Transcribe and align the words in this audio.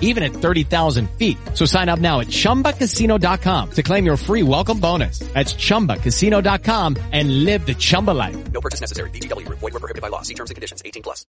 even 0.00 0.22
at 0.22 0.32
30,000 0.32 1.08
feet. 1.12 1.38
So 1.54 1.64
sign 1.64 1.88
up 1.88 1.98
now 2.00 2.20
at 2.20 2.26
ChumbaCasino.com 2.26 3.70
to 3.70 3.82
claim 3.82 4.04
your 4.04 4.18
free 4.18 4.42
welcome 4.42 4.80
bonus. 4.80 5.20
That's 5.32 5.54
ChumbaCasino.com 5.54 6.96
and 7.12 7.44
live 7.44 7.64
the 7.64 7.74
Chumba 7.74 8.10
life. 8.10 8.52
No 8.52 8.60
purchase 8.60 8.80
necessary. 8.80 9.10
BGW. 9.10 9.48
Void 9.48 9.72
were 9.72 9.80
prohibited 9.80 10.02
by 10.02 10.08
law. 10.08 10.22
See 10.22 10.34
terms 10.34 10.50
and 10.50 10.56
conditions. 10.56 10.82
18 10.84 11.02
plus. 11.02 11.24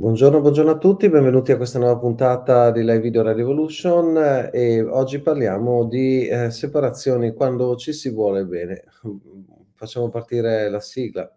Buongiorno, 0.00 0.40
buongiorno 0.40 0.70
a 0.70 0.78
tutti, 0.78 1.10
benvenuti 1.10 1.52
a 1.52 1.58
questa 1.58 1.78
nuova 1.78 1.98
puntata 1.98 2.70
di 2.70 2.80
Live 2.80 3.00
Video 3.00 3.22
Revolution 3.22 4.16
eh, 4.16 4.50
e 4.50 4.82
oggi 4.82 5.20
parliamo 5.20 5.84
di 5.84 6.26
eh, 6.26 6.50
separazioni 6.50 7.34
quando 7.34 7.76
ci 7.76 7.92
si 7.92 8.08
vuole 8.08 8.46
bene. 8.46 8.84
Facciamo 9.74 10.08
partire 10.08 10.70
la 10.70 10.80
sigla. 10.80 11.30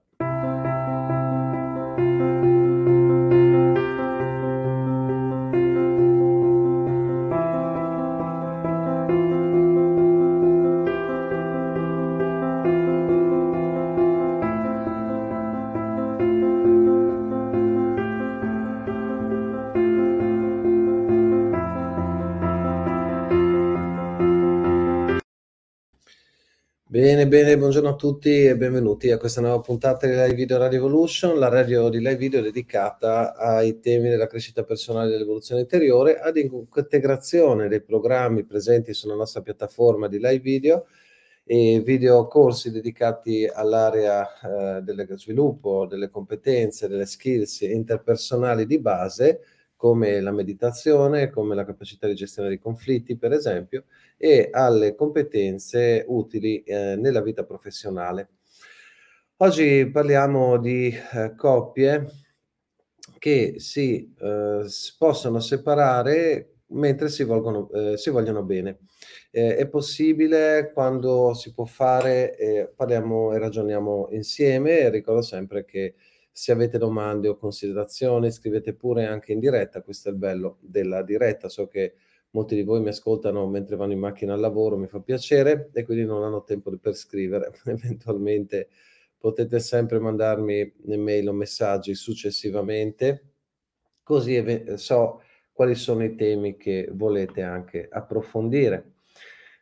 Bene, 27.04 27.28
bene, 27.28 27.58
buongiorno 27.58 27.90
a 27.90 27.96
tutti 27.96 28.46
e 28.46 28.56
benvenuti 28.56 29.12
a 29.12 29.18
questa 29.18 29.42
nuova 29.42 29.60
puntata 29.60 30.08
di 30.08 30.14
Live 30.14 30.36
Video 30.36 30.58
Radio 30.58 30.78
Evolution, 30.78 31.38
la 31.38 31.50
radio 31.50 31.90
di 31.90 31.98
live 31.98 32.16
video 32.16 32.40
dedicata 32.40 33.36
ai 33.36 33.82
temi 33.82 34.08
della 34.08 34.26
crescita 34.26 34.64
personale 34.64 35.10
e 35.10 35.12
dell'evoluzione 35.12 35.60
interiore, 35.60 36.18
ad 36.18 36.38
integrazione 36.38 37.68
dei 37.68 37.82
programmi 37.82 38.46
presenti 38.46 38.94
sulla 38.94 39.16
nostra 39.16 39.42
piattaforma 39.42 40.08
di 40.08 40.16
live 40.16 40.40
video 40.40 40.86
e 41.44 41.82
video 41.84 42.26
corsi 42.26 42.72
dedicati 42.72 43.52
all'area 43.54 44.78
eh, 44.78 44.82
dello 44.82 45.18
sviluppo, 45.18 45.86
delle 45.86 46.10
competenze, 46.10 46.88
delle 46.88 47.06
skills 47.06 47.60
interpersonali 47.64 48.66
di 48.66 48.80
base, 48.80 49.42
come 49.84 50.22
la 50.22 50.32
meditazione, 50.32 51.30
come 51.30 51.56
la 51.56 51.66
capacità 51.66 52.08
di 52.08 52.16
gestione 52.16 52.48
dei 52.48 52.58
conflitti, 52.58 53.18
per 53.18 53.34
esempio, 53.34 53.84
e 54.16 54.48
alle 54.50 54.96
competenze 54.96 56.06
utili 56.08 56.64
eh, 56.64 56.96
nella 56.96 57.22
vita 57.22 57.44
professionale. 57.44 58.30
Oggi 59.38 59.90
parliamo 59.92 60.58
di 60.58 60.88
eh, 60.88 61.36
coppie 61.36 62.06
che 63.18 63.56
si 63.58 64.16
eh, 64.22 64.66
possono 64.98 65.42
separare 65.42 66.60
mentre 66.68 67.10
si, 67.10 67.26
volgono, 67.26 67.70
eh, 67.72 67.98
si 67.98 68.10
vogliono 68.10 68.42
bene. 68.42 68.78
Eh, 69.32 69.58
è 69.58 69.68
possibile 69.68 70.72
quando 70.74 71.34
si 71.34 71.54
può 71.54 71.66
fare, 71.66 72.38
eh, 72.38 72.72
parliamo 72.74 73.34
e 73.34 73.38
ragioniamo 73.38 74.08
insieme. 74.12 74.90
Ricordo 74.90 75.22
sempre 75.22 75.66
che 75.66 75.96
se 76.36 76.52
avete 76.52 76.80
domande 76.80 77.28
o 77.28 77.38
considerazioni 77.38 78.32
scrivete 78.32 78.74
pure 78.74 79.06
anche 79.06 79.32
in 79.32 79.40
diretta, 79.40 79.84
questo 79.84 80.10
è 80.10 80.12
il 80.12 80.18
bello 80.18 80.58
della 80.62 81.04
diretta, 81.04 81.48
so 81.48 81.68
che 81.68 81.94
molti 82.32 82.56
di 82.56 82.64
voi 82.64 82.82
mi 82.82 82.90
ascoltano 82.90 83.48
mentre 83.48 83.76
vanno 83.76 83.94
in 83.94 84.00
macchina 84.00 84.34
al 84.34 84.40
lavoro, 84.40 84.76
mi 84.76 84.88
fa 84.88 85.00
piacere 85.00 85.70
e 85.74 85.86
quindi 85.86 86.06
non 86.06 86.24
hanno 86.24 86.44
tempo 86.44 86.76
per 86.78 86.96
scrivere. 86.96 87.52
Eventualmente 87.66 88.70
potete 89.16 89.60
sempre 89.60 90.00
mandarmi 90.00 90.74
email 90.88 91.30
o 91.30 91.34
messaggi 91.34 91.94
successivamente, 91.94 93.34
così 94.02 94.36
ev- 94.36 94.74
so 94.74 95.22
quali 95.52 95.76
sono 95.76 96.04
i 96.04 96.16
temi 96.16 96.58
che 96.58 96.90
volete 96.92 97.44
anche 97.44 97.88
approfondire. 97.90 98.94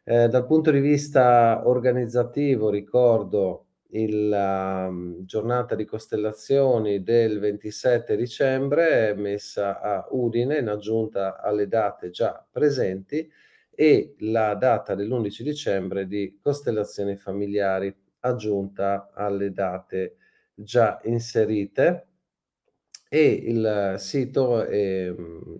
Eh, 0.05 0.29
dal 0.29 0.45
punto 0.45 0.71
di 0.71 0.79
vista 0.79 1.63
organizzativo 1.65 2.69
ricordo 2.69 3.65
la 3.93 4.87
um, 4.87 5.25
giornata 5.25 5.75
di 5.75 5.83
costellazioni 5.85 7.03
del 7.03 7.39
27 7.39 8.15
dicembre 8.15 9.13
messa 9.15 9.81
a 9.81 10.07
Udine 10.11 10.59
in 10.59 10.69
aggiunta 10.69 11.41
alle 11.41 11.67
date 11.67 12.09
già 12.09 12.45
presenti 12.49 13.29
e 13.69 14.15
la 14.19 14.55
data 14.55 14.95
dell'11 14.95 15.41
dicembre 15.41 16.07
di 16.07 16.39
costellazioni 16.41 17.17
familiari 17.17 17.93
aggiunta 18.19 19.11
alle 19.13 19.51
date 19.51 20.15
già 20.53 20.99
inserite. 21.03 22.07
E 23.09 23.25
il 23.25 23.95
sito 23.97 24.65
eh, 24.65 25.13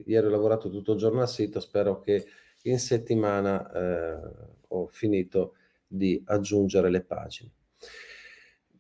ieri 0.06 0.26
ho 0.26 0.30
lavorato 0.30 0.70
tutto 0.70 0.94
il 0.94 1.00
giorno 1.00 1.20
al 1.20 1.28
sito 1.28 1.60
spero 1.60 2.00
che 2.00 2.26
in 2.64 2.80
settimana 2.80 3.70
eh, 3.74 4.20
ho 4.70 4.88
finito 4.88 5.56
di 5.86 6.22
aggiungere 6.26 6.90
le 6.90 7.02
pagine 7.02 7.52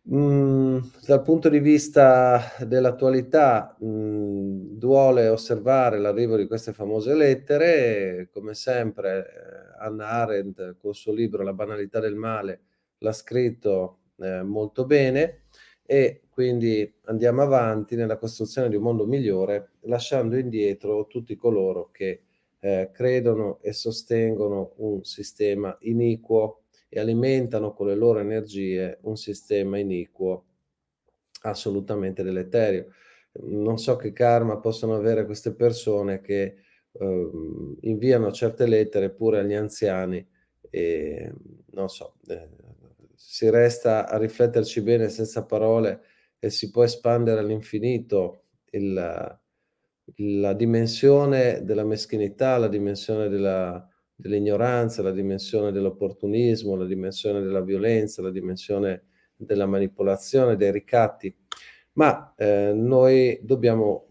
Mm, 0.09 0.79
dal 1.06 1.22
punto 1.22 1.47
di 1.47 1.59
vista 1.59 2.41
dell'attualità, 2.66 3.78
mh, 3.79 4.78
duole 4.79 5.28
osservare 5.28 6.00
l'arrivo 6.00 6.35
di 6.38 6.47
queste 6.47 6.73
famose 6.73 7.13
lettere. 7.13 8.28
Come 8.34 8.56
sempre, 8.56 9.28
eh, 9.28 9.84
Hannah 9.85 10.07
Arendt, 10.09 10.78
col 10.79 10.95
suo 10.95 11.13
libro 11.13 11.44
La 11.44 11.53
banalità 11.53 12.00
del 12.00 12.16
male, 12.16 12.62
l'ha 13.00 13.12
scritto 13.13 14.00
eh, 14.17 14.41
molto 14.41 14.85
bene 14.85 15.44
e 15.85 16.22
quindi 16.31 16.91
andiamo 17.06 17.44
avanti 17.44 17.95
nella 17.95 18.18
costruzione 18.18 18.69
di 18.69 18.75
un 18.75 18.83
mondo 18.83 19.06
migliore, 19.06 19.73
lasciando 19.81 20.35
indietro 20.38 21.06
tutti 21.07 21.35
coloro 21.35 21.89
che 21.91 22.23
eh, 22.59 22.89
credono 22.91 23.59
e 23.62 23.72
sostengono 23.73 24.73
un 24.78 25.03
sistema 25.03 25.75
iniquo 25.81 26.61
e 26.94 27.00
alimentano 27.00 27.72
con 27.72 27.88
le 27.88 27.96
loro 27.96 28.19
energie 28.19 28.97
un 29.03 29.16
sistema 29.16 29.78
iniquo 29.78 30.46
assolutamente 31.44 32.22
deleterio. 32.22 32.88
Non 33.44 33.78
so 33.78 33.96
che 33.96 34.12
karma 34.12 34.59
possono 34.59 34.94
avere 34.94 35.25
queste 35.25 35.56
persone 35.56 36.19
che 36.19 36.56
eh, 36.91 37.30
inviano 37.81 38.30
certe 38.34 38.68
lettere 38.68 39.09
pure 39.09 39.40
agli 39.40 39.53
anziani 39.53 40.28
e 40.69 41.31
non 41.68 41.88
so, 41.88 42.18
eh, 42.28 42.50
si 43.16 43.50
resta 43.50 44.09
a 44.09 44.18
rifletterci 44.18 44.81
bene 44.81 45.07
senza 45.07 45.46
parole 45.46 46.01
e 46.40 46.50
si 46.50 46.72
può 46.72 46.84
espandere 46.84 47.40
all'infinito 47.40 48.48
il, 48.71 48.94
la 50.16 50.54
dimensione 50.54 51.63
della 51.63 51.86
meschinità, 51.86 52.57
la 52.57 52.68
dimensione 52.68 53.30
della, 53.30 53.91
dell'ignoranza, 54.21 55.01
la 55.01 55.12
dimensione 55.12 55.71
dell'opportunismo, 55.71 56.75
la 56.75 56.85
dimensione 56.85 57.41
della 57.41 57.62
violenza, 57.62 58.21
la 58.21 58.29
dimensione 58.29 59.06
della 59.35 59.65
manipolazione, 59.65 60.56
dei 60.56 60.71
ricatti, 60.71 61.35
ma 61.94 62.33
eh, 62.38 62.71
noi 62.73 63.39
dobbiamo 63.41 64.06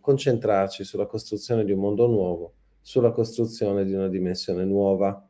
concentrarci 0.00 0.84
sulla 0.84 1.06
costruzione 1.06 1.64
di 1.64 1.72
un 1.72 1.80
mondo 1.80 2.06
nuovo, 2.06 2.54
sulla 2.82 3.10
costruzione 3.12 3.84
di 3.84 3.94
una 3.94 4.08
dimensione 4.08 4.64
nuova. 4.64 5.26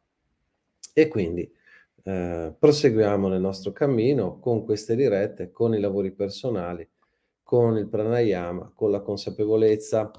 E 0.92 1.08
quindi 1.08 1.50
eh, 2.02 2.54
proseguiamo 2.58 3.28
nel 3.28 3.40
nostro 3.40 3.70
cammino 3.70 4.40
con 4.40 4.64
queste 4.64 4.96
dirette, 4.96 5.52
con 5.52 5.72
i 5.74 5.80
lavori 5.80 6.10
personali, 6.10 6.86
con 7.42 7.76
il 7.76 7.86
pranayama, 7.86 8.72
con 8.74 8.90
la 8.90 9.00
consapevolezza 9.00 10.10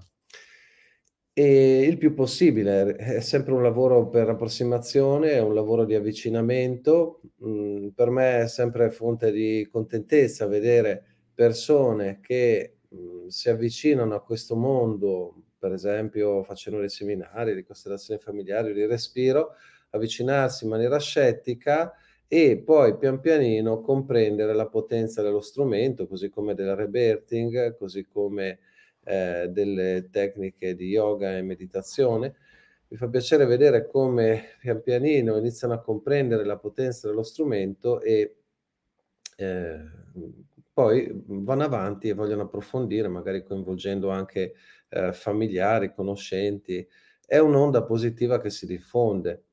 e 1.40 1.82
il 1.84 1.98
più 2.00 2.16
possibile, 2.16 2.96
è 2.96 3.20
sempre 3.22 3.54
un 3.54 3.62
lavoro 3.62 4.10
per 4.10 4.28
approssimazione, 4.28 5.34
è 5.34 5.40
un 5.40 5.54
lavoro 5.54 5.86
di 5.86 5.94
avvicinamento. 5.94 7.22
Mm, 7.46 7.90
per 7.90 8.10
me 8.10 8.40
è 8.42 8.48
sempre 8.48 8.90
fonte 8.90 9.32
di 9.32 9.68
contentezza 9.72 10.48
vedere 10.48 11.04
persone 11.36 12.20
che 12.22 12.78
mh, 12.90 13.28
si 13.28 13.50
avvicinano 13.50 14.16
a 14.16 14.24
questo 14.24 14.56
mondo, 14.56 15.44
per 15.60 15.74
esempio 15.74 16.42
facendo 16.42 16.80
dei 16.80 16.90
seminari 16.90 17.54
di 17.54 17.64
costellazioni 17.64 18.20
familiari, 18.20 18.74
di 18.74 18.88
respiro, 18.88 19.52
avvicinarsi 19.92 20.64
in 20.64 20.72
maniera 20.72 20.98
scettica 20.98 21.94
e 22.28 22.58
poi 22.58 22.98
pian 22.98 23.20
pianino 23.20 23.80
comprendere 23.82 24.54
la 24.56 24.68
potenza 24.68 25.22
dello 25.22 25.42
strumento, 25.42 26.08
così 26.08 26.30
come 26.30 26.56
del 26.56 26.76
rebirthing, 26.76 27.78
così 27.78 28.04
come 28.06 28.58
eh, 29.08 29.48
delle 29.50 30.10
tecniche 30.12 30.76
di 30.76 30.88
yoga 30.88 31.38
e 31.38 31.42
meditazione. 31.42 32.36
Mi 32.90 32.98
fa 32.98 33.08
piacere 33.08 33.46
vedere 33.46 33.88
come 33.88 34.56
pian 34.60 34.82
pianino 34.82 35.38
iniziano 35.38 35.74
a 35.74 35.82
comprendere 35.82 36.44
la 36.46 36.58
potenza 36.58 37.08
dello 37.08 37.24
strumento 37.24 38.02
e 38.02 38.36
eh, 39.38 39.80
poi 40.74 41.10
vanno 41.26 41.64
avanti 41.64 42.10
e 42.10 42.14
vogliono 42.14 42.44
approfondire, 42.44 43.08
magari 43.08 43.44
coinvolgendo 43.44 44.10
anche 44.10 44.54
eh, 44.90 45.14
familiari, 45.14 45.94
conoscenti. 45.94 46.86
È 47.26 47.38
un'onda 47.38 47.84
positiva 47.84 48.40
che 48.40 48.50
si 48.50 48.66
diffonde. 48.66 49.46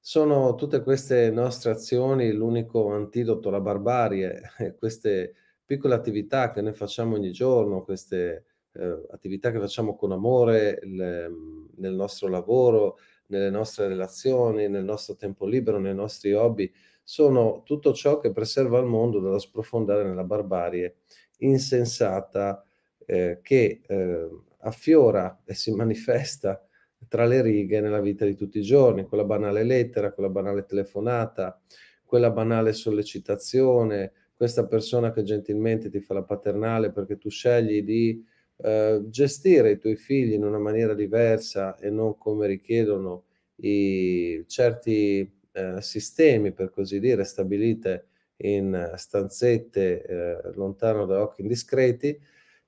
Sono 0.00 0.54
tutte 0.54 0.82
queste 0.82 1.30
nostre 1.30 1.70
azioni 1.70 2.32
l'unico 2.32 2.92
antidoto 2.92 3.48
alla 3.48 3.60
barbarie, 3.60 4.40
queste 4.78 5.34
piccole 5.64 5.94
attività 5.94 6.50
che 6.52 6.60
noi 6.60 6.74
facciamo 6.74 7.14
ogni 7.14 7.32
giorno, 7.32 7.82
queste 7.82 8.44
eh, 8.78 9.06
attività 9.10 9.50
che 9.50 9.58
facciamo 9.58 9.96
con 9.96 10.12
amore 10.12 10.78
le, 10.82 11.30
nel 11.76 11.94
nostro 11.94 12.28
lavoro, 12.28 12.98
nelle 13.28 13.50
nostre 13.50 13.88
relazioni, 13.88 14.68
nel 14.68 14.84
nostro 14.84 15.16
tempo 15.16 15.46
libero, 15.46 15.78
nei 15.78 15.94
nostri 15.94 16.32
hobby, 16.32 16.70
sono 17.02 17.62
tutto 17.64 17.92
ciò 17.92 18.18
che 18.18 18.32
preserva 18.32 18.78
il 18.78 18.86
mondo 18.86 19.20
dallo 19.20 19.38
sprofondare 19.38 20.04
nella 20.04 20.24
barbarie 20.24 20.96
insensata 21.38 22.64
eh, 23.04 23.38
che 23.42 23.80
eh, 23.86 24.28
affiora 24.60 25.42
e 25.44 25.54
si 25.54 25.72
manifesta 25.72 26.60
tra 27.08 27.24
le 27.24 27.42
righe 27.42 27.80
nella 27.80 28.00
vita 28.00 28.24
di 28.24 28.34
tutti 28.34 28.58
i 28.58 28.62
giorni, 28.62 29.04
quella 29.04 29.24
banale 29.24 29.62
lettera, 29.62 30.12
quella 30.12 30.28
banale 30.28 30.64
telefonata, 30.64 31.60
quella 32.04 32.30
banale 32.30 32.72
sollecitazione, 32.72 34.12
questa 34.34 34.66
persona 34.66 35.12
che 35.12 35.22
gentilmente 35.22 35.88
ti 35.88 36.00
fa 36.00 36.14
la 36.14 36.22
paternale 36.22 36.90
perché 36.90 37.16
tu 37.16 37.30
scegli 37.30 37.82
di 37.82 38.24
eh, 38.58 39.02
gestire 39.08 39.72
i 39.72 39.78
tuoi 39.78 39.96
figli 39.96 40.32
in 40.32 40.44
una 40.44 40.58
maniera 40.58 40.94
diversa 40.94 41.76
e 41.78 41.90
non 41.90 42.16
come 42.18 42.46
richiedono 42.46 43.24
i 43.56 44.44
certi 44.46 45.30
eh, 45.52 45.80
sistemi, 45.80 46.52
per 46.52 46.70
così 46.70 47.00
dire, 47.00 47.24
stabilite 47.24 48.06
in 48.38 48.92
stanzette 48.96 50.02
eh, 50.02 50.52
lontano 50.54 51.06
da 51.06 51.22
occhi 51.22 51.42
indiscreti. 51.42 52.18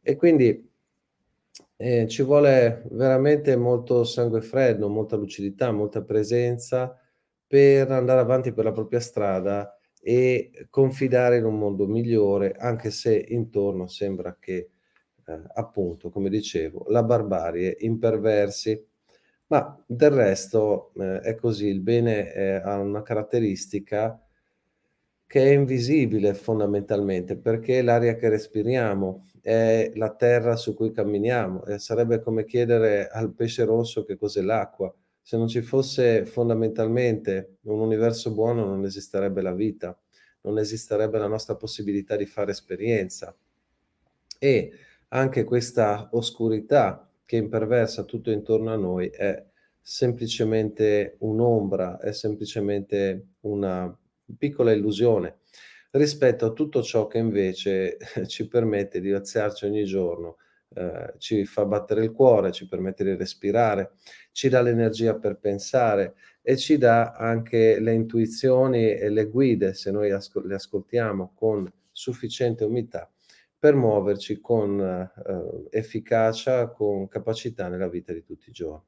E 0.00 0.16
quindi 0.16 0.66
eh, 1.76 2.06
ci 2.08 2.22
vuole 2.22 2.82
veramente 2.90 3.56
molto 3.56 4.04
sangue 4.04 4.40
freddo, 4.40 4.88
molta 4.88 5.16
lucidità, 5.16 5.70
molta 5.72 6.02
presenza 6.02 6.98
per 7.46 7.90
andare 7.90 8.20
avanti 8.20 8.52
per 8.52 8.64
la 8.64 8.72
propria 8.72 9.00
strada 9.00 9.78
e 10.00 10.66
confidare 10.70 11.38
in 11.38 11.44
un 11.44 11.58
mondo 11.58 11.86
migliore, 11.86 12.52
anche 12.58 12.90
se 12.90 13.26
intorno 13.28 13.86
sembra 13.86 14.36
che, 14.38 14.70
eh, 15.28 15.42
appunto, 15.54 16.08
come 16.10 16.30
dicevo, 16.30 16.86
la 16.88 17.02
barbarie 17.02 17.76
imperversi. 17.80 18.82
Ma 19.48 19.82
del 19.86 20.10
resto 20.10 20.92
eh, 20.96 21.20
è 21.20 21.34
così, 21.34 21.66
il 21.66 21.80
bene 21.80 22.32
eh, 22.32 22.54
ha 22.56 22.78
una 22.78 23.02
caratteristica 23.02 24.20
che 25.26 25.42
è 25.42 25.52
invisibile 25.52 26.32
fondamentalmente, 26.32 27.36
perché 27.36 27.82
l'aria 27.82 28.16
che 28.16 28.30
respiriamo 28.30 29.26
è 29.42 29.92
la 29.94 30.14
terra 30.14 30.56
su 30.56 30.74
cui 30.74 30.90
camminiamo 30.90 31.66
e 31.66 31.78
sarebbe 31.78 32.20
come 32.20 32.44
chiedere 32.46 33.08
al 33.08 33.34
pesce 33.34 33.64
rosso 33.64 34.04
che 34.04 34.16
cos'è 34.16 34.40
l'acqua. 34.40 34.92
Se 35.20 35.36
non 35.36 35.48
ci 35.48 35.60
fosse 35.60 36.24
fondamentalmente 36.24 37.58
un 37.64 37.80
universo 37.80 38.32
buono 38.32 38.64
non 38.64 38.86
esisterebbe 38.86 39.42
la 39.42 39.52
vita, 39.52 39.98
non 40.42 40.58
esisterebbe 40.58 41.18
la 41.18 41.26
nostra 41.26 41.56
possibilità 41.56 42.16
di 42.16 42.24
fare 42.24 42.52
esperienza. 42.52 43.36
E 44.38 44.72
anche 45.08 45.44
questa 45.44 46.08
oscurità 46.12 47.10
che 47.24 47.36
imperversa 47.36 48.04
tutto 48.04 48.30
intorno 48.30 48.72
a 48.72 48.76
noi 48.76 49.08
è 49.08 49.44
semplicemente 49.80 51.16
un'ombra, 51.20 51.98
è 51.98 52.12
semplicemente 52.12 53.28
una 53.40 53.96
piccola 54.36 54.72
illusione 54.72 55.38
rispetto 55.92 56.46
a 56.46 56.52
tutto 56.52 56.82
ciò 56.82 57.06
che 57.06 57.18
invece 57.18 57.96
ci 58.26 58.46
permette 58.48 59.00
di 59.00 59.12
alzarci 59.12 59.64
ogni 59.64 59.84
giorno, 59.84 60.36
eh, 60.74 61.14
ci 61.18 61.44
fa 61.46 61.64
battere 61.64 62.04
il 62.04 62.12
cuore, 62.12 62.52
ci 62.52 62.68
permette 62.68 63.04
di 63.04 63.14
respirare, 63.14 63.92
ci 64.32 64.48
dà 64.48 64.60
l'energia 64.60 65.14
per 65.14 65.38
pensare 65.38 66.14
e 66.42 66.56
ci 66.56 66.76
dà 66.76 67.12
anche 67.12 67.80
le 67.80 67.94
intuizioni 67.94 68.92
e 68.92 69.08
le 69.08 69.26
guide, 69.26 69.74
se 69.74 69.90
noi 69.90 70.10
ascol- 70.10 70.46
le 70.46 70.54
ascoltiamo 70.56 71.32
con 71.34 71.70
sufficiente 71.90 72.64
umiltà, 72.64 73.10
per 73.58 73.74
muoverci 73.74 74.40
con 74.40 74.80
eh, 74.80 75.78
efficacia, 75.78 76.68
con 76.70 77.08
capacità 77.08 77.68
nella 77.68 77.88
vita 77.88 78.12
di 78.12 78.22
tutti 78.22 78.48
i 78.50 78.52
giorni. 78.52 78.84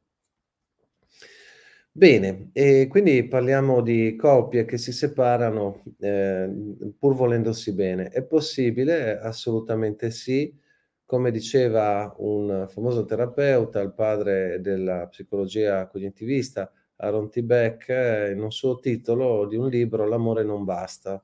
Bene, 1.92 2.50
e 2.52 2.86
quindi 2.88 3.26
parliamo 3.26 3.80
di 3.82 4.14
coppie 4.14 4.64
che 4.64 4.78
si 4.78 4.92
separano, 4.92 5.82
ehm, 5.98 6.94
pur 6.98 7.14
volendosi 7.14 7.74
bene. 7.74 8.08
È 8.10 8.22
possibile? 8.22 9.18
Assolutamente 9.18 10.10
sì. 10.12 10.56
Come 11.04 11.32
diceva 11.32 12.14
un 12.18 12.66
famoso 12.68 13.04
terapeuta, 13.04 13.80
il 13.80 13.92
padre 13.92 14.60
della 14.60 15.08
psicologia 15.08 15.88
cognitivista, 15.88 16.72
Aaron 16.96 17.28
T. 17.30 17.40
Beck, 17.42 17.88
in 18.32 18.40
un 18.40 18.52
suo 18.52 18.78
titolo 18.78 19.46
di 19.46 19.56
un 19.56 19.68
libro, 19.68 20.06
L'amore 20.06 20.44
non 20.44 20.64
basta. 20.64 21.20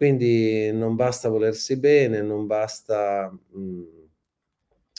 Quindi 0.00 0.72
non 0.72 0.96
basta 0.96 1.28
volersi 1.28 1.78
bene, 1.78 2.22
non 2.22 2.46
basta, 2.46 3.30
mhmm, 3.52 4.08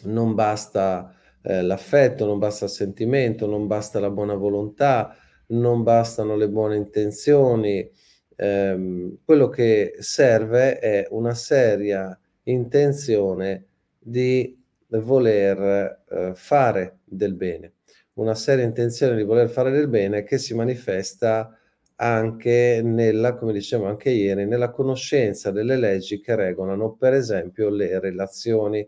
non 0.03 0.35
basta 0.35 1.15
eh, 1.41 1.63
l'affetto, 1.63 2.27
non 2.27 2.37
basta 2.37 2.65
il 2.65 2.69
sentimento, 2.69 3.47
non 3.47 3.65
basta 3.65 3.99
la 3.99 4.11
buona 4.11 4.35
volontà, 4.35 5.15
non 5.47 5.81
bastano 5.81 6.35
le 6.35 6.47
buone 6.49 6.75
intenzioni. 6.75 7.89
Eh, 8.35 9.17
quello 9.25 9.49
che 9.49 9.95
serve 9.97 10.77
è 10.77 11.07
una 11.09 11.33
seria 11.33 12.15
intenzione 12.43 13.65
di 13.97 14.55
voler 14.85 16.03
eh, 16.11 16.31
fare 16.35 16.99
del 17.05 17.33
bene, 17.33 17.73
una 18.13 18.35
seria 18.35 18.65
intenzione 18.65 19.15
di 19.15 19.23
voler 19.23 19.49
fare 19.49 19.71
del 19.71 19.87
bene 19.87 20.21
che 20.21 20.37
si 20.37 20.53
manifesta 20.53 21.57
anche 22.01 22.81
nella, 22.83 23.35
come 23.35 23.53
dicevo 23.53 23.85
anche 23.85 24.09
ieri, 24.09 24.45
nella 24.45 24.71
conoscenza 24.71 25.51
delle 25.51 25.77
leggi 25.77 26.19
che 26.19 26.35
regolano, 26.35 26.93
per 26.95 27.13
esempio, 27.13 27.69
le 27.69 27.99
relazioni 27.99 28.87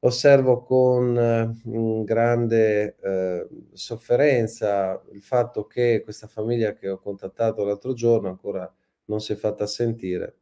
osservo 0.00 0.62
con 0.62 1.16
eh, 1.16 2.04
grande 2.04 2.96
eh, 3.00 3.48
sofferenza 3.72 5.00
il 5.12 5.22
fatto 5.22 5.66
che 5.66 6.02
questa 6.02 6.26
famiglia 6.26 6.74
che 6.74 6.88
ho 6.90 6.98
contattato 6.98 7.64
l'altro 7.64 7.94
giorno 7.94 8.28
ancora 8.28 8.70
non 9.06 9.20
si 9.20 9.32
è 9.32 9.36
fatta 9.36 9.66
sentire, 9.66 10.36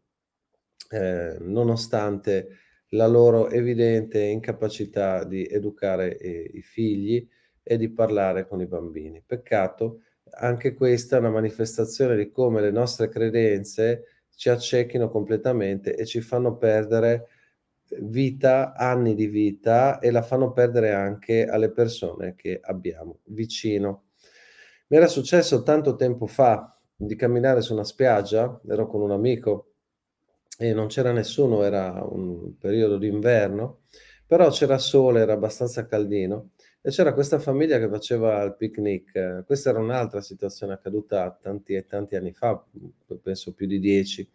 eh, 0.91 1.37
nonostante 1.41 2.49
la 2.91 3.07
loro 3.07 3.51
evidente 3.51 4.21
incapacità 4.21 5.25
di 5.25 5.47
educare 5.47 6.17
eh, 6.19 6.51
i 6.55 6.63
figli 6.63 7.27
e 7.63 7.77
di 7.77 7.91
parlare 7.91 8.47
con 8.49 8.61
i 8.61 8.67
bambini. 8.67 9.23
Peccato, 9.25 10.01
anche 10.35 10.75
questa 10.75 11.17
è 11.17 11.19
una 11.21 11.31
manifestazione 11.31 12.17
di 12.17 12.31
come 12.31 12.61
le 12.61 12.71
nostre 12.71 13.09
credenze 13.09 14.05
ci 14.35 14.49
accecchino 14.49 15.11
completamente 15.11 15.95
e 15.95 16.07
ci 16.07 16.21
fanno 16.21 16.57
perdere 16.57 17.29
vita, 18.01 18.75
anni 18.75 19.15
di 19.15 19.27
vita 19.27 19.99
e 19.99 20.11
la 20.11 20.23
fanno 20.23 20.53
perdere 20.53 20.93
anche 20.93 21.45
alle 21.47 21.71
persone 21.71 22.35
che 22.35 22.59
abbiamo 22.63 23.19
vicino. 23.25 24.05
Mi 24.89 24.97
era 24.97 25.07
successo 25.07 25.63
tanto 25.63 25.97
tempo 25.97 26.27
fa 26.27 26.79
di 26.95 27.15
camminare 27.17 27.61
su 27.61 27.73
una 27.73 27.85
spiaggia, 27.85 28.61
ero 28.69 28.87
con 28.87 29.03
un 29.03 29.11
amico 29.11 29.73
e 30.59 30.73
non 30.73 30.87
c'era 30.87 31.13
nessuno, 31.13 31.63
era 31.63 32.03
un 32.09 32.57
periodo 32.59 32.97
d'inverno, 32.97 33.81
però 34.27 34.51
c'era 34.51 34.79
sole, 34.79 35.21
era 35.21 35.33
abbastanza 35.35 35.87
caldino 35.87 36.52
e 36.83 36.91
c'era 36.91 37.15
questa 37.15 37.39
famiglia 37.39 37.79
che 37.79 37.89
faceva 37.89 38.43
il 38.43 38.57
picnic. 38.57 39.45
Questa 39.47 39.71
era 39.71 39.79
un'altra 39.79 40.21
situazione 40.21 40.75
accaduta 40.75 41.39
tanti 41.41 41.75
e 41.75 41.87
tanti 41.87 42.17
anni 42.17 42.33
fa, 42.33 42.63
penso 43.23 43.53
più 43.55 43.67
di 43.67 43.79
dieci 43.79 44.29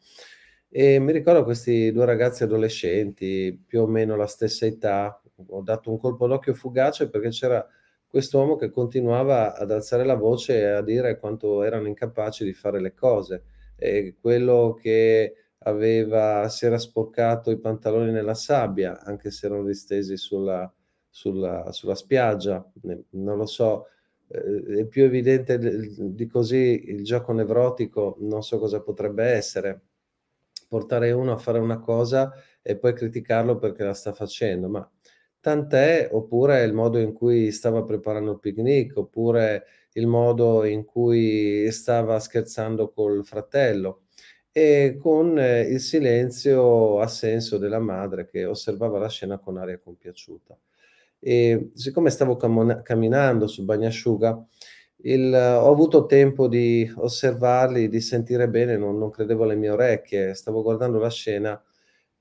e 0.70 1.00
mi 1.00 1.12
ricordo 1.14 1.44
questi 1.44 1.92
due 1.92 2.06
ragazzi 2.06 2.44
adolescenti, 2.44 3.58
più 3.66 3.82
o 3.82 3.88
meno 3.88 4.16
la 4.16 4.28
stessa 4.28 4.66
età, 4.66 5.22
ho 5.48 5.62
dato 5.62 5.90
un 5.90 5.98
colpo 5.98 6.28
d'occhio 6.28 6.54
fugace 6.54 7.10
perché 7.10 7.30
c'era 7.30 7.66
quest'uomo 8.06 8.56
che 8.58 8.70
continuava 8.70 9.56
ad 9.56 9.72
alzare 9.72 10.04
la 10.04 10.16
voce 10.16 10.60
e 10.60 10.66
a 10.66 10.82
dire 10.82 11.20
quanto 11.20 11.64
erano 11.64 11.88
incapaci 11.88 12.44
di 12.44 12.54
fare 12.54 12.82
le 12.82 12.94
cose. 12.94 13.44
E 13.78 14.16
quello 14.20 14.78
che 14.82 15.36
aveva, 15.60 16.50
si 16.50 16.66
era 16.66 16.78
sporcato 16.78 17.50
i 17.52 17.60
pantaloni 17.60 18.12
nella 18.12 18.34
sabbia, 18.34 19.02
anche 19.04 19.32
se 19.32 19.46
erano 19.46 19.64
distesi 19.64 20.18
sulla, 20.18 20.72
sulla, 21.18 21.72
sulla 21.72 21.96
spiaggia, 21.96 22.64
non 23.12 23.38
lo 23.38 23.48
so, 23.48 23.88
eh, 24.28 24.82
è 24.82 24.86
più 24.86 25.04
evidente 25.04 25.58
di 25.60 26.28
così 26.28 26.84
il 26.90 27.04
gioco 27.04 27.34
nevrotico, 27.34 28.18
non 28.20 28.44
so 28.44 28.60
cosa 28.60 28.82
potrebbe 28.82 29.24
essere, 29.26 29.82
portare 30.68 31.12
uno 31.12 31.32
a 31.32 31.38
fare 31.38 31.58
una 31.60 31.80
cosa 31.80 32.32
e 32.62 32.78
poi 32.78 32.94
criticarlo 32.94 33.58
perché 33.58 33.84
la 33.84 33.94
sta 33.96 34.14
facendo, 34.14 34.70
ma 34.70 34.88
tant'è, 35.40 36.10
oppure 36.12 36.64
il 36.64 36.74
modo 36.74 37.00
in 37.00 37.14
cui 37.14 37.52
stava 37.52 37.84
preparando 37.84 38.34
il 38.34 38.40
picnic, 38.40 38.96
oppure 38.98 39.66
il 39.94 40.06
modo 40.06 40.66
in 40.66 40.86
cui 40.86 41.72
stava 41.72 42.20
scherzando 42.20 42.92
col 42.92 43.26
fratello 43.26 44.04
e 44.52 44.98
con 45.00 45.40
eh, 45.40 45.62
il 45.62 45.80
silenzio 45.80 47.00
assenso 47.00 47.58
della 47.58 47.80
madre 47.80 48.28
che 48.28 48.46
osservava 48.46 49.00
la 49.00 49.10
scena 49.10 49.40
con 49.40 49.58
aria 49.58 49.80
compiaciuta. 49.80 50.56
E 51.28 51.72
siccome 51.74 52.10
stavo 52.10 52.38
cam- 52.38 52.82
camminando 52.84 53.48
sul 53.48 53.66
bagnasciuga, 53.66 54.46
il, 55.02 55.34
ho 55.34 55.70
avuto 55.70 56.06
tempo 56.06 56.48
di 56.48 56.90
osservarli, 56.96 57.90
di 57.90 58.00
sentire 58.00 58.48
bene, 58.48 58.78
non, 58.78 58.98
non 58.98 59.10
credevo 59.10 59.44
alle 59.44 59.56
mie 59.56 59.72
orecchie, 59.72 60.34
stavo 60.34 60.62
guardando 60.62 61.00
la 61.00 61.10
scena, 61.10 61.62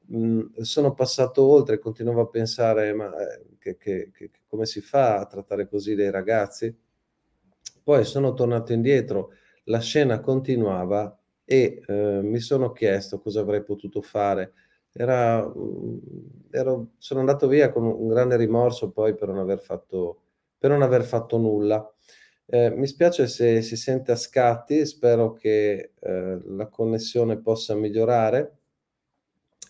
mh, 0.06 0.18
mm, 0.18 0.40
sono 0.58 0.92
passato 0.94 1.46
oltre, 1.46 1.78
continuavo 1.78 2.22
a 2.22 2.28
pensare, 2.28 2.92
ma 2.94 3.12
eh, 3.16 3.56
che, 3.60 3.76
che, 3.76 4.10
che, 4.12 4.30
come 4.44 4.66
si 4.66 4.80
fa 4.80 5.18
a 5.20 5.26
trattare 5.26 5.68
così 5.68 5.94
dei 5.94 6.10
ragazzi? 6.10 6.76
Poi 7.84 8.04
sono 8.04 8.34
tornato 8.34 8.72
indietro, 8.72 9.34
la 9.66 9.78
scena 9.78 10.18
continuava 10.18 11.16
e 11.44 11.80
eh, 11.86 12.20
mi 12.25 12.40
sono 12.40 12.72
chiesto 12.72 13.20
cosa 13.20 13.38
avrei 13.38 13.62
potuto 13.62 14.02
fare. 14.02 14.52
Era, 14.96 15.52
ero, 16.50 16.88
sono 16.98 17.20
andato 17.20 17.48
via 17.48 17.70
con 17.70 17.84
un 17.84 18.08
grande 18.08 18.36
rimorso 18.36 18.90
poi 18.90 19.14
per 19.14 19.28
non 19.28 19.38
aver 19.38 19.60
fatto, 19.60 20.20
non 20.60 20.82
aver 20.82 21.04
fatto 21.04 21.36
nulla. 21.38 21.88
Eh, 22.46 22.70
mi 22.70 22.86
spiace 22.86 23.26
se 23.26 23.60
si 23.62 23.76
sente 23.76 24.12
a 24.12 24.16
scatti, 24.16 24.86
spero 24.86 25.32
che 25.32 25.92
eh, 25.98 26.38
la 26.44 26.66
connessione 26.68 27.38
possa 27.38 27.74
migliorare. 27.74 28.56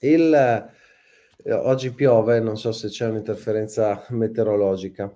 Il, 0.00 0.32
eh, 0.32 1.52
oggi 1.52 1.92
piove, 1.92 2.40
non 2.40 2.56
so 2.56 2.72
se 2.72 2.88
c'è 2.88 3.08
un'interferenza 3.08 4.04
meteorologica. 4.10 5.14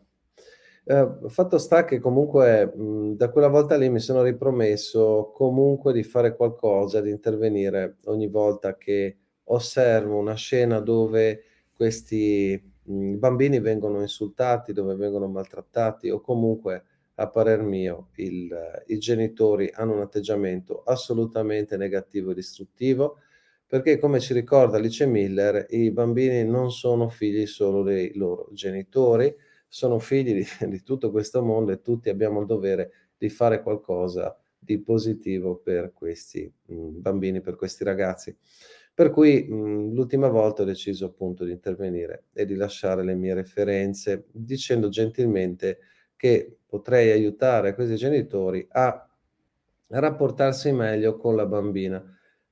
Eh, 0.84 1.08
fatto 1.28 1.58
sta 1.58 1.84
che 1.84 1.98
comunque 2.00 2.66
mh, 2.74 3.16
da 3.16 3.30
quella 3.30 3.48
volta 3.48 3.76
lì 3.76 3.88
mi 3.90 4.00
sono 4.00 4.22
ripromesso 4.22 5.30
comunque 5.34 5.92
di 5.92 6.02
fare 6.02 6.34
qualcosa, 6.34 7.00
di 7.00 7.10
intervenire 7.10 7.96
ogni 8.06 8.26
volta 8.28 8.76
che 8.76 9.18
osservo 9.52 10.18
una 10.18 10.34
scena 10.34 10.80
dove 10.80 11.42
questi 11.74 12.60
mh, 12.82 13.14
bambini 13.16 13.60
vengono 13.60 14.00
insultati, 14.00 14.72
dove 14.72 14.94
vengono 14.94 15.28
maltrattati 15.28 16.10
o 16.10 16.20
comunque 16.20 16.84
a 17.14 17.28
parer 17.28 17.62
mio 17.62 18.08
il, 18.16 18.82
i 18.86 18.98
genitori 18.98 19.70
hanno 19.74 19.94
un 19.94 20.00
atteggiamento 20.00 20.82
assolutamente 20.84 21.76
negativo 21.76 22.30
e 22.30 22.34
distruttivo 22.34 23.18
perché 23.70 23.98
come 23.98 24.18
ci 24.18 24.34
ricorda 24.34 24.78
Alice 24.78 25.06
Miller 25.06 25.64
i 25.70 25.92
bambini 25.92 26.42
non 26.42 26.72
sono 26.72 27.08
figli 27.08 27.46
solo 27.46 27.84
dei 27.84 28.12
loro 28.16 28.48
genitori, 28.50 29.32
sono 29.68 30.00
figli 30.00 30.34
di, 30.34 30.44
di 30.68 30.82
tutto 30.82 31.12
questo 31.12 31.40
mondo 31.40 31.70
e 31.70 31.80
tutti 31.80 32.08
abbiamo 32.08 32.40
il 32.40 32.46
dovere 32.46 32.90
di 33.16 33.28
fare 33.28 33.62
qualcosa 33.62 34.36
di 34.58 34.80
positivo 34.80 35.54
per 35.54 35.92
questi 35.92 36.52
mh, 36.66 36.74
mm, 36.74 37.00
bambini, 37.00 37.40
per 37.40 37.54
questi 37.54 37.84
ragazzi. 37.84 38.36
Per 38.92 39.10
cui 39.10 39.46
mh, 39.48 39.54
mm, 39.54 39.94
l'ultima 39.94 40.28
volta 40.28 40.62
ho 40.62 40.64
deciso 40.64 41.06
appunto 41.06 41.44
di 41.44 41.52
intervenire 41.52 42.24
e 42.32 42.44
di 42.44 42.54
lasciare 42.54 43.02
le 43.04 43.14
mie 43.14 43.34
referenze 43.34 44.26
dicendo 44.30 44.88
gentilmente 44.88 45.78
che 46.16 46.58
potrei 46.66 47.10
aiutare 47.10 47.74
questi 47.74 47.96
genitori 47.96 48.66
a 48.72 49.08
rapportarsi 49.88 50.70
meglio 50.72 51.16
con 51.16 51.34
la 51.34 51.46
bambina 51.46 52.04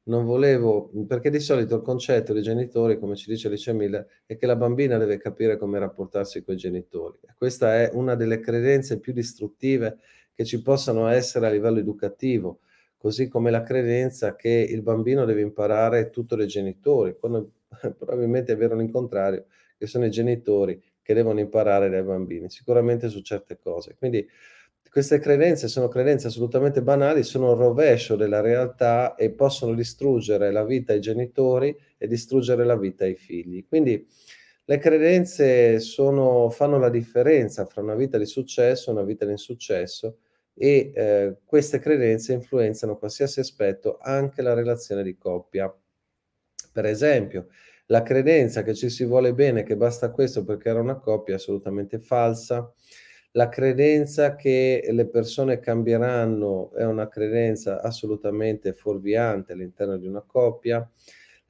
non 0.08 0.24
volevo, 0.24 0.90
perché 1.06 1.30
di 1.30 1.38
solito 1.38 1.76
il 1.76 1.82
concetto 1.82 2.32
dei 2.32 2.42
genitori, 2.42 2.98
come 2.98 3.14
ci 3.14 3.30
dice 3.30 3.48
Alice 3.48 3.72
Miller, 3.72 4.06
è 4.26 4.36
che 4.36 4.46
la 4.46 4.56
bambina 4.56 4.98
deve 4.98 5.18
capire 5.18 5.56
come 5.56 5.78
rapportarsi 5.78 6.42
con 6.42 6.54
i 6.54 6.56
genitori. 6.56 7.18
Questa 7.36 7.76
è 7.76 7.90
una 7.92 8.14
delle 8.14 8.40
credenze 8.40 9.00
più 9.00 9.12
distruttive 9.12 9.98
che 10.34 10.44
ci 10.44 10.62
possano 10.62 11.08
essere 11.08 11.46
a 11.46 11.50
livello 11.50 11.78
educativo, 11.78 12.60
così 12.98 13.28
come 13.28 13.50
la 13.50 13.62
credenza 13.62 14.34
che 14.34 14.50
il 14.50 14.82
bambino 14.82 15.24
deve 15.24 15.40
imparare 15.40 16.10
tutto 16.10 16.36
dai 16.36 16.48
genitori, 16.48 17.16
quando 17.18 17.52
probabilmente 17.96 18.52
è 18.52 18.56
vero 18.56 18.76
l'incontrario, 18.76 19.46
che 19.78 19.86
sono 19.86 20.04
i 20.04 20.10
genitori 20.10 20.82
che 21.00 21.14
devono 21.14 21.40
imparare 21.40 21.88
dai 21.88 22.02
bambini, 22.02 22.50
sicuramente 22.50 23.08
su 23.08 23.22
certe 23.22 23.58
cose. 23.58 23.94
Quindi 23.96 24.28
queste 24.90 25.20
credenze 25.20 25.68
sono 25.68 25.86
credenze 25.86 26.26
assolutamente 26.26 26.82
banali, 26.82 27.22
sono 27.22 27.52
il 27.52 27.58
rovescio 27.58 28.16
della 28.16 28.40
realtà 28.40 29.14
e 29.14 29.30
possono 29.30 29.74
distruggere 29.74 30.50
la 30.50 30.64
vita 30.64 30.92
ai 30.92 31.00
genitori 31.00 31.74
e 31.96 32.06
distruggere 32.06 32.64
la 32.64 32.76
vita 32.76 33.04
ai 33.04 33.14
figli. 33.14 33.64
Quindi 33.68 34.06
le 34.64 34.78
credenze 34.78 35.78
sono, 35.78 36.50
fanno 36.50 36.78
la 36.78 36.90
differenza 36.90 37.64
fra 37.64 37.80
una 37.80 37.94
vita 37.94 38.18
di 38.18 38.26
successo 38.26 38.90
e 38.90 38.92
una 38.92 39.02
vita 39.02 39.24
di 39.24 39.30
insuccesso 39.30 40.18
e 40.58 40.92
eh, 40.94 41.36
queste 41.44 41.78
credenze 41.78 42.32
influenzano 42.32 42.98
qualsiasi 42.98 43.40
aspetto, 43.40 43.98
anche 44.00 44.42
la 44.42 44.54
relazione 44.54 45.02
di 45.02 45.16
coppia. 45.16 45.72
Per 46.72 46.84
esempio, 46.84 47.48
la 47.86 48.02
credenza 48.02 48.62
che 48.62 48.74
ci 48.74 48.90
si 48.90 49.04
vuole 49.04 49.32
bene, 49.32 49.62
che 49.62 49.76
basta 49.76 50.10
questo 50.10 50.44
perché 50.44 50.68
era 50.68 50.80
una 50.80 50.96
coppia, 50.96 51.34
è 51.34 51.36
assolutamente 51.36 51.98
falsa 51.98 52.72
la 53.32 53.48
credenza 53.48 54.34
che 54.36 54.88
le 54.90 55.06
persone 55.06 55.60
cambieranno 55.60 56.72
è 56.74 56.84
una 56.84 57.08
credenza 57.08 57.82
assolutamente 57.82 58.72
fuorviante 58.72 59.52
all'interno 59.52 59.96
di 59.98 60.06
una 60.06 60.22
coppia. 60.26 60.88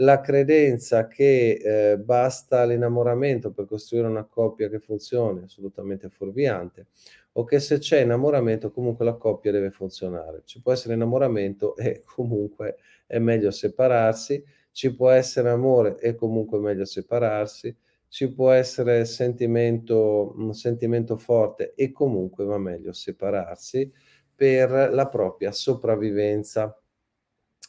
La 0.00 0.20
credenza 0.20 1.06
che 1.06 1.52
eh, 1.92 1.98
basta 1.98 2.64
l'innamoramento 2.64 3.52
per 3.52 3.66
costruire 3.66 4.06
una 4.06 4.24
coppia 4.24 4.68
che 4.68 4.80
funzioni 4.80 5.40
è 5.40 5.44
assolutamente 5.44 6.08
fuorviante 6.08 6.86
o 7.32 7.44
che 7.44 7.60
se 7.60 7.78
c'è 7.78 8.00
innamoramento 8.00 8.70
comunque 8.70 9.04
la 9.04 9.14
coppia 9.14 9.52
deve 9.52 9.70
funzionare. 9.70 10.42
Ci 10.44 10.60
può 10.60 10.72
essere 10.72 10.94
innamoramento 10.94 11.76
e 11.76 12.02
comunque 12.04 12.76
è 13.06 13.18
meglio 13.18 13.50
separarsi, 13.50 14.42
ci 14.72 14.94
può 14.94 15.10
essere 15.10 15.50
amore 15.50 15.98
e 15.98 16.14
comunque 16.14 16.58
è 16.58 16.60
meglio 16.60 16.84
separarsi, 16.84 17.74
ci 18.08 18.32
può 18.32 18.50
essere 18.50 19.04
sentimento, 19.04 20.32
un 20.36 20.54
sentimento 20.54 21.16
forte 21.16 21.74
e 21.74 21.92
comunque 21.92 22.44
va 22.44 22.58
meglio 22.58 22.92
separarsi 22.92 23.92
per 24.34 24.70
la 24.92 25.08
propria 25.08 25.52
sopravvivenza. 25.52 26.80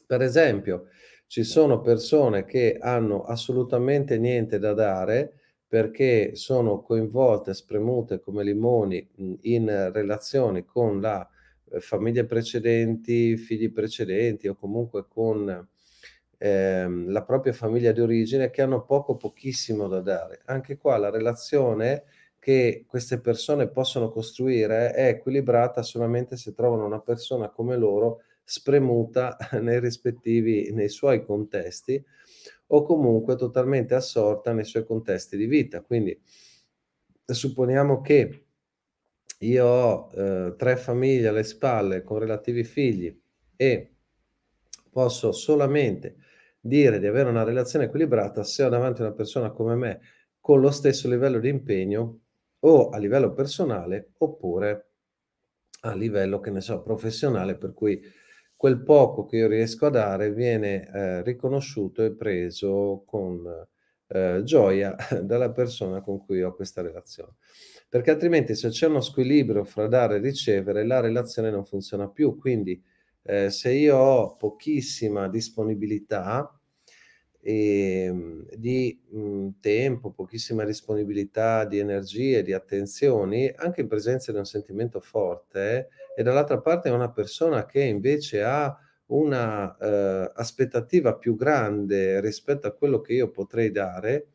Per 0.05 0.21
esempio, 0.21 0.87
ci 1.27 1.43
sono 1.43 1.81
persone 1.81 2.45
che 2.45 2.77
hanno 2.79 3.23
assolutamente 3.23 4.17
niente 4.17 4.57
da 4.59 4.73
dare 4.73 5.38
perché 5.69 6.35
sono 6.35 6.81
coinvolte, 6.81 7.53
spremute 7.53 8.19
come 8.19 8.43
limoni 8.43 9.07
in 9.41 9.91
relazioni 9.93 10.65
con 10.65 10.99
la 10.99 11.29
eh, 11.71 11.79
famiglia 11.79 12.25
precedenti, 12.25 13.37
figli 13.37 13.71
precedenti 13.71 14.47
o 14.47 14.55
comunque 14.55 15.05
con 15.07 15.67
ehm, 16.39 17.11
la 17.11 17.23
propria 17.23 17.53
famiglia 17.53 17.91
di 17.91 18.01
origine 18.01 18.49
che 18.49 18.63
hanno 18.63 18.83
poco, 18.83 19.15
pochissimo 19.15 19.87
da 19.87 20.01
dare. 20.01 20.41
Anche 20.45 20.75
qua 20.75 20.97
la 20.97 21.11
relazione 21.11 22.05
che 22.39 22.85
queste 22.87 23.19
persone 23.19 23.69
possono 23.69 24.09
costruire 24.09 24.91
è 24.93 25.09
equilibrata 25.09 25.83
solamente 25.83 26.35
se 26.35 26.55
trovano 26.55 26.87
una 26.87 27.01
persona 27.01 27.49
come 27.49 27.77
loro 27.77 28.23
spremuta 28.43 29.37
nei 29.61 29.79
rispettivi, 29.79 30.71
nei 30.71 30.89
suoi 30.89 31.23
contesti 31.23 32.03
o 32.71 32.83
comunque 32.83 33.35
totalmente 33.35 33.95
assorta 33.95 34.53
nei 34.53 34.65
suoi 34.65 34.85
contesti 34.85 35.37
di 35.37 35.45
vita. 35.45 35.81
Quindi 35.81 36.19
supponiamo 37.25 38.01
che 38.01 38.45
io 39.39 39.65
ho 39.65 40.11
eh, 40.13 40.55
tre 40.57 40.75
famiglie 40.75 41.29
alle 41.29 41.43
spalle 41.43 42.03
con 42.03 42.19
relativi 42.19 42.63
figli 42.63 43.17
e 43.55 43.93
posso 44.89 45.31
solamente 45.31 46.15
dire 46.59 46.99
di 46.99 47.07
avere 47.07 47.29
una 47.29 47.43
relazione 47.43 47.85
equilibrata 47.85 48.43
se 48.43 48.63
ho 48.63 48.69
davanti 48.69 49.01
una 49.01 49.13
persona 49.13 49.51
come 49.51 49.75
me 49.75 50.01
con 50.39 50.59
lo 50.59 50.71
stesso 50.71 51.07
livello 51.07 51.39
di 51.39 51.49
impegno 51.49 52.19
o 52.59 52.89
a 52.89 52.97
livello 52.97 53.33
personale 53.33 54.11
oppure 54.17 54.89
a 55.81 55.93
livello, 55.93 56.39
che 56.39 56.51
ne 56.51 56.61
so, 56.61 56.81
professionale, 56.81 57.55
per 57.55 57.73
cui 57.73 58.01
quel 58.59 58.83
poco 58.83 59.23
che 59.23 59.37
io 59.37 59.47
riesco 59.47 59.85
a 59.85 59.89
dare 59.89 60.33
viene 60.33 60.91
eh, 60.91 61.23
riconosciuto 61.23 62.03
e 62.03 62.11
preso 62.11 63.03
con 63.05 63.47
eh, 64.07 64.41
gioia 64.43 64.97
dalla 65.23 65.49
persona 65.51 66.01
con 66.01 66.19
cui 66.19 66.41
ho 66.41 66.53
questa 66.53 66.81
relazione. 66.81 67.35
Perché 67.87 68.11
altrimenti 68.11 68.55
se 68.55 68.67
c'è 68.67 68.87
uno 68.87 68.99
squilibrio 68.99 69.63
fra 69.63 69.87
dare 69.87 70.17
e 70.17 70.19
ricevere, 70.19 70.85
la 70.85 70.99
relazione 70.99 71.49
non 71.49 71.63
funziona 71.63 72.09
più. 72.09 72.37
Quindi 72.37 72.83
eh, 73.23 73.49
se 73.49 73.71
io 73.71 73.95
ho 73.95 74.35
pochissima 74.35 75.29
disponibilità, 75.29 76.58
e, 77.41 78.45
di 78.55 78.99
mh, 79.09 79.47
tempo, 79.59 80.11
pochissima 80.11 80.63
disponibilità 80.65 81.65
di 81.65 81.79
energie, 81.79 82.43
di 82.43 82.53
attenzioni, 82.53 83.51
anche 83.55 83.81
in 83.81 83.87
presenza 83.87 84.31
di 84.31 84.37
un 84.37 84.45
sentimento 84.45 84.99
forte, 84.99 85.89
e 86.15 86.23
dall'altra 86.23 86.59
parte 86.59 86.89
una 86.89 87.11
persona 87.11 87.65
che 87.65 87.81
invece 87.81 88.43
ha 88.43 88.77
una 89.07 89.75
eh, 89.77 90.31
aspettativa 90.35 91.15
più 91.15 91.35
grande 91.35 92.19
rispetto 92.21 92.67
a 92.67 92.71
quello 92.73 93.01
che 93.01 93.13
io 93.13 93.29
potrei 93.31 93.71
dare, 93.71 94.27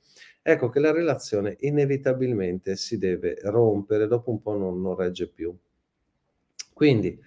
ecco 0.42 0.68
che 0.68 0.80
la 0.80 0.92
relazione 0.92 1.56
inevitabilmente 1.60 2.76
si 2.76 2.98
deve 2.98 3.36
rompere, 3.42 4.06
dopo 4.06 4.30
un 4.30 4.40
po' 4.40 4.56
non, 4.56 4.80
non 4.80 4.96
regge 4.96 5.28
più. 5.28 5.54
Quindi 6.72 7.18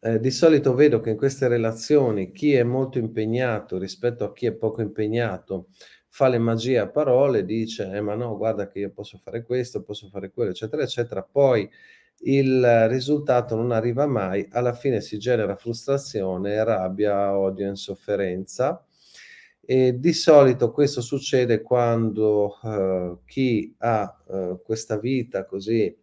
eh, 0.00 0.18
di 0.18 0.30
solito 0.30 0.74
vedo 0.74 1.00
che 1.00 1.10
in 1.10 1.16
queste 1.16 1.46
relazioni 1.46 2.32
chi 2.32 2.54
è 2.54 2.62
molto 2.62 2.98
impegnato 2.98 3.78
rispetto 3.78 4.24
a 4.24 4.32
chi 4.32 4.46
è 4.46 4.52
poco 4.52 4.80
impegnato 4.80 5.68
fa 6.08 6.28
le 6.28 6.38
magie 6.38 6.78
a 6.78 6.88
parole, 6.88 7.44
dice 7.44 7.90
eh, 7.90 8.00
ma 8.00 8.14
no, 8.14 8.36
guarda 8.36 8.66
che 8.68 8.80
io 8.80 8.90
posso 8.90 9.18
fare 9.22 9.44
questo, 9.44 9.82
posso 9.82 10.08
fare 10.08 10.30
quello, 10.30 10.50
eccetera, 10.50 10.82
eccetera. 10.82 11.22
Poi 11.22 11.70
il 12.22 12.88
risultato 12.88 13.54
non 13.54 13.70
arriva 13.70 14.06
mai, 14.06 14.46
alla 14.50 14.72
fine 14.72 15.00
si 15.00 15.18
genera 15.18 15.56
frustrazione, 15.56 16.62
rabbia, 16.64 17.36
odio, 17.36 17.68
insofferenza. 17.68 18.84
E 19.60 19.98
di 20.00 20.12
solito 20.12 20.72
questo 20.72 21.00
succede 21.00 21.62
quando 21.62 22.58
uh, 22.60 23.20
chi 23.24 23.72
ha 23.78 24.22
uh, 24.26 24.60
questa 24.62 24.98
vita 24.98 25.44
così 25.44 25.94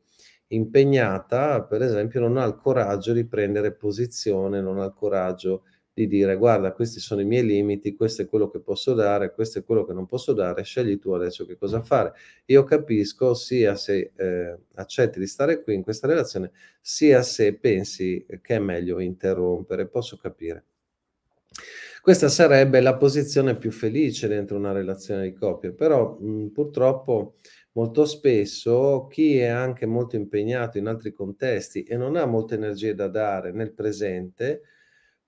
impegnata, 0.50 1.64
per 1.64 1.82
esempio, 1.82 2.20
non 2.20 2.38
ha 2.38 2.46
il 2.46 2.56
coraggio 2.56 3.14
di 3.14 3.26
prendere 3.26 3.74
posizione, 3.74 4.62
non 4.62 4.80
ha 4.80 4.86
il 4.86 4.94
coraggio 4.94 5.64
di 5.98 6.06
dire 6.06 6.36
guarda, 6.36 6.74
questi 6.74 7.00
sono 7.00 7.22
i 7.22 7.26
miei 7.26 7.44
limiti, 7.44 7.96
questo 7.96 8.22
è 8.22 8.28
quello 8.28 8.52
che 8.52 8.60
posso 8.60 8.94
dare, 8.94 9.34
questo 9.34 9.58
è 9.58 9.64
quello 9.64 9.84
che 9.84 9.94
non 9.94 10.06
posso 10.06 10.32
dare, 10.32 10.62
scegli 10.62 11.00
tu 11.00 11.12
adesso 11.14 11.44
che 11.48 11.58
cosa 11.58 11.82
fare. 11.82 12.14
Io 12.46 12.64
capisco 12.64 13.34
sia 13.34 13.76
se 13.76 14.12
eh, 14.16 14.58
accetti 14.76 15.18
di 15.18 15.26
stare 15.26 15.64
qui 15.64 15.74
in 15.74 15.82
questa 15.82 16.06
relazione, 16.06 16.52
sia 16.80 17.24
se 17.24 17.56
pensi 17.56 18.24
che 18.44 18.56
è 18.56 18.60
meglio 18.60 19.00
interrompere, 19.00 19.88
posso 19.88 20.18
capire. 20.18 20.66
Questa 22.00 22.30
sarebbe 22.30 22.80
la 22.80 22.96
posizione 22.96 23.58
più 23.58 23.72
felice 23.72 24.28
dentro 24.28 24.56
una 24.56 24.72
relazione 24.72 25.24
di 25.24 25.34
coppia, 25.34 25.72
però 25.72 26.16
mh, 26.20 26.50
purtroppo 26.54 27.38
molto 27.78 28.06
spesso 28.06 29.06
chi 29.08 29.38
è 29.38 29.46
anche 29.46 29.86
molto 29.86 30.16
impegnato 30.16 30.80
in 30.80 30.88
altri 30.88 31.14
contesti 31.14 31.84
e 31.84 31.96
non 31.96 32.16
ha 32.16 32.26
molte 32.26 32.56
energie 32.56 32.96
da 32.96 33.08
dare 33.08 33.52
nel 33.52 33.72
presente, 33.72 34.64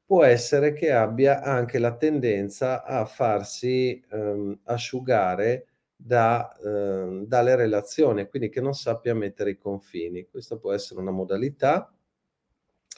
può 0.04 0.24
essere 0.24 0.74
che 0.74 0.92
abbia 0.92 1.44
anche 1.44 1.78
la 1.78 1.96
tendenza 1.96 2.84
a 2.84 3.06
farsi 3.06 4.04
ehm, 4.10 4.62
asciugare 4.64 5.68
da, 5.96 6.50
ehm, 6.66 7.26
dalle 7.28 7.56
relazioni, 7.56 8.28
quindi 8.28 8.50
che 8.50 8.62
non 8.62 8.74
sappia 8.74 9.14
mettere 9.14 9.52
i 9.52 9.58
confini. 9.58 10.28
Questa 10.28 10.58
può 10.58 10.72
essere 10.74 11.00
una 11.02 11.12
modalità 11.12 11.94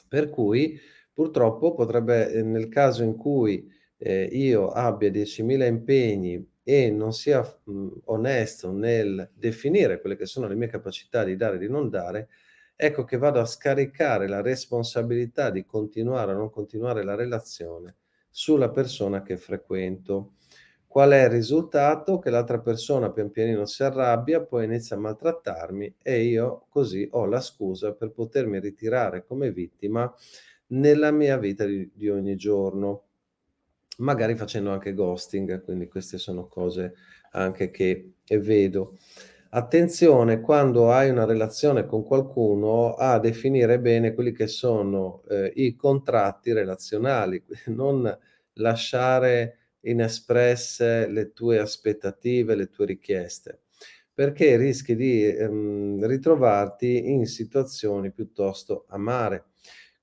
per 0.08 0.30
cui 0.30 0.78
purtroppo 1.12 1.74
potrebbe, 1.74 2.32
eh, 2.32 2.42
nel 2.42 2.68
caso 2.68 3.02
in 3.02 3.16
cui 3.16 3.70
eh, 3.98 4.24
io 4.32 4.70
abbia 4.70 5.10
10.000 5.10 5.66
impegni 5.66 6.51
e 6.62 6.90
non 6.90 7.12
sia 7.12 7.40
mh, 7.64 7.88
onesto 8.04 8.72
nel 8.72 9.30
definire 9.34 10.00
quelle 10.00 10.16
che 10.16 10.26
sono 10.26 10.46
le 10.46 10.54
mie 10.54 10.68
capacità 10.68 11.24
di 11.24 11.36
dare 11.36 11.56
e 11.56 11.58
di 11.58 11.68
non 11.68 11.88
dare, 11.88 12.28
ecco 12.76 13.04
che 13.04 13.16
vado 13.18 13.40
a 13.40 13.44
scaricare 13.46 14.28
la 14.28 14.40
responsabilità 14.42 15.50
di 15.50 15.64
continuare 15.64 16.32
o 16.32 16.36
non 16.36 16.50
continuare 16.50 17.02
la 17.04 17.14
relazione 17.14 17.96
sulla 18.30 18.70
persona 18.70 19.22
che 19.22 19.36
frequento. 19.36 20.34
Qual 20.86 21.10
è 21.10 21.24
il 21.24 21.30
risultato? 21.30 22.18
Che 22.18 22.28
l'altra 22.30 22.60
persona 22.60 23.10
pian 23.10 23.30
pianino 23.30 23.64
si 23.64 23.82
arrabbia, 23.82 24.42
poi 24.42 24.64
inizia 24.64 24.96
a 24.96 24.98
maltrattarmi 24.98 25.96
e 26.02 26.22
io 26.22 26.66
così 26.68 27.08
ho 27.12 27.24
la 27.26 27.40
scusa 27.40 27.92
per 27.94 28.10
potermi 28.12 28.60
ritirare 28.60 29.24
come 29.24 29.50
vittima 29.52 30.12
nella 30.68 31.10
mia 31.10 31.38
vita 31.38 31.64
di, 31.64 31.90
di 31.94 32.08
ogni 32.08 32.36
giorno 32.36 33.04
magari 33.98 34.34
facendo 34.36 34.70
anche 34.70 34.94
ghosting, 34.94 35.62
quindi 35.62 35.88
queste 35.88 36.18
sono 36.18 36.46
cose 36.48 36.94
anche 37.32 37.70
che 37.70 38.12
vedo. 38.38 38.98
Attenzione 39.54 40.40
quando 40.40 40.90
hai 40.90 41.10
una 41.10 41.26
relazione 41.26 41.84
con 41.84 42.02
qualcuno 42.04 42.94
a 42.94 43.18
definire 43.18 43.78
bene 43.80 44.14
quelli 44.14 44.32
che 44.32 44.46
sono 44.46 45.22
eh, 45.28 45.52
i 45.56 45.76
contratti 45.76 46.52
relazionali, 46.52 47.42
non 47.66 48.18
lasciare 48.54 49.58
inespresse 49.82 51.06
le 51.08 51.32
tue 51.32 51.58
aspettative, 51.58 52.54
le 52.54 52.70
tue 52.70 52.86
richieste, 52.86 53.60
perché 54.14 54.56
rischi 54.56 54.94
di 54.96 55.24
ehm, 55.26 56.06
ritrovarti 56.06 57.10
in 57.10 57.26
situazioni 57.26 58.10
piuttosto 58.10 58.84
amare. 58.88 59.46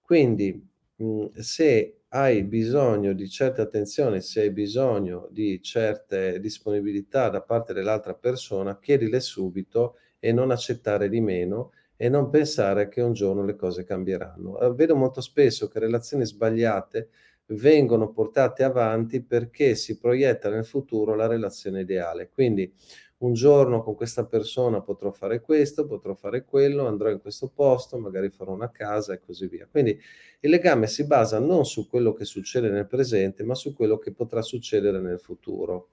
Quindi 0.02 0.68
mh, 0.96 1.26
se 1.40 1.99
hai 2.10 2.44
bisogno 2.44 3.14
di 3.14 3.30
certe 3.30 3.62
attenzioni, 3.62 4.22
se 4.22 4.42
hai 4.42 4.52
bisogno 4.52 5.28
di 5.32 5.62
certe 5.62 6.40
disponibilità 6.40 7.30
da 7.30 7.42
parte 7.42 7.74
dell'altra 7.74 8.16
persona, 8.16 8.80
chiedile 8.80 9.20
subito 9.20 9.98
e 10.20 10.32
non 10.32 10.52
accettare 10.52 11.08
di 11.08 11.22
meno 11.22 11.72
e 11.96 12.10
non 12.10 12.30
pensare 12.30 12.88
che 12.88 13.02
un 13.02 13.14
giorno 13.14 13.44
le 13.44 13.56
cose 13.56 13.84
cambieranno. 13.84 14.60
Eh, 14.60 14.74
vedo 14.74 14.96
molto 14.96 15.22
spesso 15.22 15.68
che 15.68 15.80
relazioni 15.80 16.26
sbagliate 16.26 17.10
vengono 17.52 18.12
portate 18.12 18.64
avanti 18.64 19.24
perché 19.24 19.76
si 19.76 19.98
proietta 19.98 20.50
nel 20.50 20.66
futuro 20.66 21.16
la 21.16 21.28
relazione 21.28 21.82
ideale. 21.82 22.30
Quindi 22.30 22.72
un 23.20 23.34
giorno 23.34 23.84
con 23.84 23.96
questa 23.96 24.26
persona 24.26 24.82
potrò 24.82 25.12
fare 25.12 25.42
questo, 25.42 25.86
potrò 25.86 26.14
fare 26.14 26.46
quello, 26.46 26.88
andrò 26.88 27.10
in 27.10 27.20
questo 27.20 27.52
posto, 27.54 27.98
magari 27.98 28.30
farò 28.30 28.54
una 28.54 28.72
casa 28.72 29.14
e 29.14 29.20
così 29.20 29.48
via. 29.48 29.68
Quindi 29.70 30.00
il 30.42 30.50
legame 30.50 30.88
si 30.88 31.06
basa 31.06 31.40
non 31.40 31.66
su 31.66 31.88
quello 31.90 32.14
che 32.14 32.24
succede 32.24 32.70
nel 32.70 32.88
presente, 32.88 33.44
ma 33.44 33.56
su 33.56 33.74
quello 33.74 33.98
che 33.98 34.12
potrà 34.14 34.42
succedere 34.42 35.00
nel 35.00 35.20
futuro. 35.20 35.90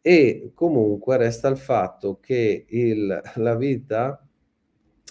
E 0.00 0.50
comunque 0.54 1.16
resta 1.16 1.48
il 1.48 1.56
fatto 1.56 2.18
che 2.20 2.66
il, 2.68 3.22
la 3.36 3.54
vita, 3.54 4.26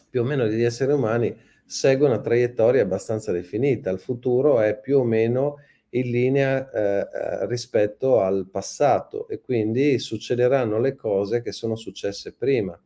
più 0.09 0.21
o 0.21 0.23
meno 0.23 0.45
degli 0.45 0.63
esseri 0.63 0.91
umani, 0.91 1.35
segue 1.65 2.07
una 2.07 2.19
traiettoria 2.19 2.81
abbastanza 2.81 3.31
definita. 3.31 3.89
Il 3.89 3.99
futuro 3.99 4.59
è 4.59 4.77
più 4.77 4.99
o 4.99 5.03
meno 5.03 5.55
in 5.93 6.09
linea 6.09 6.69
eh, 6.69 6.81
eh, 6.81 7.47
rispetto 7.47 8.19
al 8.19 8.47
passato 8.49 9.27
e 9.27 9.39
quindi 9.41 9.99
succederanno 9.99 10.79
le 10.79 10.95
cose 10.95 11.41
che 11.41 11.51
sono 11.51 11.75
successe 11.75 12.33
prima. 12.33 12.79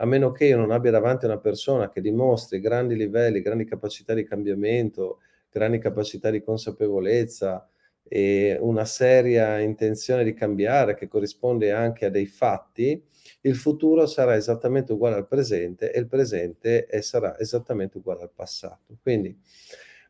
A 0.00 0.06
meno 0.06 0.30
che 0.30 0.46
io 0.46 0.56
non 0.56 0.70
abbia 0.70 0.90
davanti 0.90 1.24
una 1.24 1.38
persona 1.38 1.88
che 1.88 2.00
dimostri 2.00 2.60
grandi 2.60 2.94
livelli, 2.96 3.42
grandi 3.42 3.64
capacità 3.64 4.14
di 4.14 4.24
cambiamento, 4.24 5.18
grandi 5.50 5.78
capacità 5.78 6.30
di 6.30 6.42
consapevolezza 6.42 7.68
e 8.02 8.56
una 8.60 8.84
seria 8.84 9.58
intenzione 9.58 10.24
di 10.24 10.34
cambiare 10.34 10.94
che 10.94 11.08
corrisponde 11.08 11.72
anche 11.72 12.06
a 12.06 12.10
dei 12.10 12.26
fatti, 12.26 13.02
il 13.42 13.56
futuro 13.56 14.06
sarà 14.06 14.36
esattamente 14.36 14.92
uguale 14.92 15.16
al 15.16 15.26
presente 15.26 15.92
e 15.92 15.98
il 15.98 16.06
presente 16.06 16.88
sarà 17.02 17.38
esattamente 17.38 17.98
uguale 17.98 18.22
al 18.22 18.30
passato. 18.34 18.96
Quindi 19.02 19.36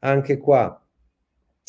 anche 0.01 0.37
qua 0.37 0.81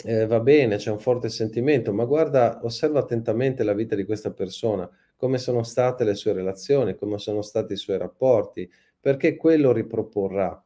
eh, 0.06 0.26
va 0.26 0.40
bene, 0.40 0.78
c'è 0.78 0.92
un 0.92 1.00
forte 1.00 1.30
sentimento, 1.30 1.92
ma 1.94 2.06
guarda, 2.06 2.60
osserva 2.64 3.00
attentamente 3.00 3.64
la 3.64 3.74
vita 3.74 3.96
di 3.96 4.06
questa 4.06 4.32
persona, 4.32 4.90
come 5.16 5.38
sono 5.38 5.64
state 5.64 6.04
le 6.04 6.16
sue 6.16 6.34
relazioni, 6.34 6.96
come 6.96 7.18
sono 7.18 7.42
stati 7.42 7.74
i 7.74 7.78
suoi 7.78 7.98
rapporti, 7.98 8.70
perché 9.00 9.36
quello 9.36 9.72
riproporrà. 9.72 10.64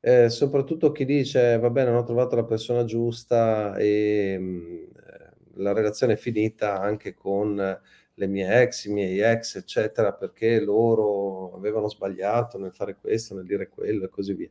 Eh, 0.00 0.28
soprattutto 0.28 0.92
chi 0.92 1.04
dice, 1.04 1.58
va 1.58 1.70
bene, 1.70 1.90
non 1.90 2.00
ho 2.00 2.04
trovato 2.04 2.36
la 2.36 2.44
persona 2.44 2.84
giusta 2.84 3.74
e 3.76 4.38
mh, 4.38 4.44
mm, 4.44 4.84
la 5.56 5.72
relazione 5.72 6.14
è 6.14 6.16
finita 6.16 6.80
anche 6.80 7.14
con 7.14 7.80
le 8.16 8.26
mie 8.26 8.62
ex, 8.62 8.84
i 8.84 8.92
miei 8.92 9.20
ex, 9.20 9.56
eccetera, 9.56 10.12
perché 10.12 10.60
loro 10.60 11.54
avevano 11.54 11.88
sbagliato 11.88 12.58
nel 12.58 12.72
fare 12.72 12.96
questo, 12.96 13.34
nel 13.34 13.44
dire 13.44 13.68
quello 13.68 14.04
e 14.04 14.08
così 14.08 14.34
via. 14.34 14.50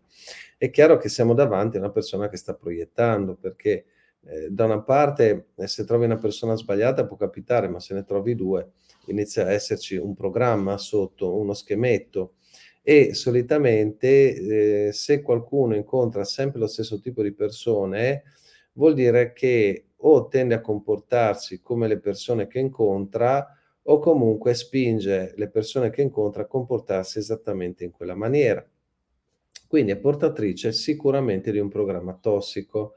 È 0.58 0.70
chiaro 0.70 0.98
che 0.98 1.10
siamo 1.10 1.34
davanti 1.34 1.78
a 1.78 1.80
una 1.80 1.92
persona 1.92 2.30
che 2.30 2.38
sta 2.38 2.54
proiettando, 2.54 3.36
perché 3.36 3.86
eh, 4.26 4.50
da 4.50 4.66
una 4.66 4.82
parte 4.82 5.48
eh, 5.56 5.68
se 5.68 5.86
trovi 5.86 6.06
una 6.06 6.18
persona 6.18 6.56
sbagliata 6.56 7.06
può 7.06 7.18
capitare, 7.18 7.68
ma 7.68 7.80
se 7.80 7.94
ne 7.94 8.04
trovi 8.04 8.36
due 8.36 8.72
inizia 9.08 9.46
a 9.46 9.52
esserci 9.52 9.96
un 9.98 10.14
programma 10.14 10.78
sotto, 10.78 11.36
uno 11.36 11.54
schemetto 11.54 12.36
e 12.82 13.14
solitamente 13.14 14.88
eh, 14.88 14.92
se 14.94 15.22
qualcuno 15.22 15.76
incontra 15.76 16.24
sempre 16.24 16.60
lo 16.60 16.68
stesso 16.68 17.00
tipo 17.00 17.22
di 17.22 17.34
persone 17.34 18.24
vuol 18.74 18.94
dire 18.94 19.34
che 19.34 19.88
o 20.06 20.28
tende 20.28 20.56
a 20.56 20.62
comportarsi 20.62 21.62
come 21.62 21.88
le 21.88 22.00
persone 22.00 22.48
che 22.48 22.60
incontra 22.60 23.58
o 23.84 24.00
comunque 24.00 24.54
spinge 24.54 25.34
le 25.36 25.50
persone 25.50 25.90
che 25.90 26.02
incontra 26.02 26.44
a 26.44 26.48
comportarsi 26.48 27.20
esattamente 27.20 27.84
in 27.84 27.92
quella 27.92 28.16
maniera. 28.16 28.66
Quindi 29.68 29.92
è 29.92 29.98
portatrice 29.98 30.72
sicuramente 30.72 31.52
di 31.52 31.60
un 31.60 31.70
programma 31.70 32.14
tossico 32.14 32.96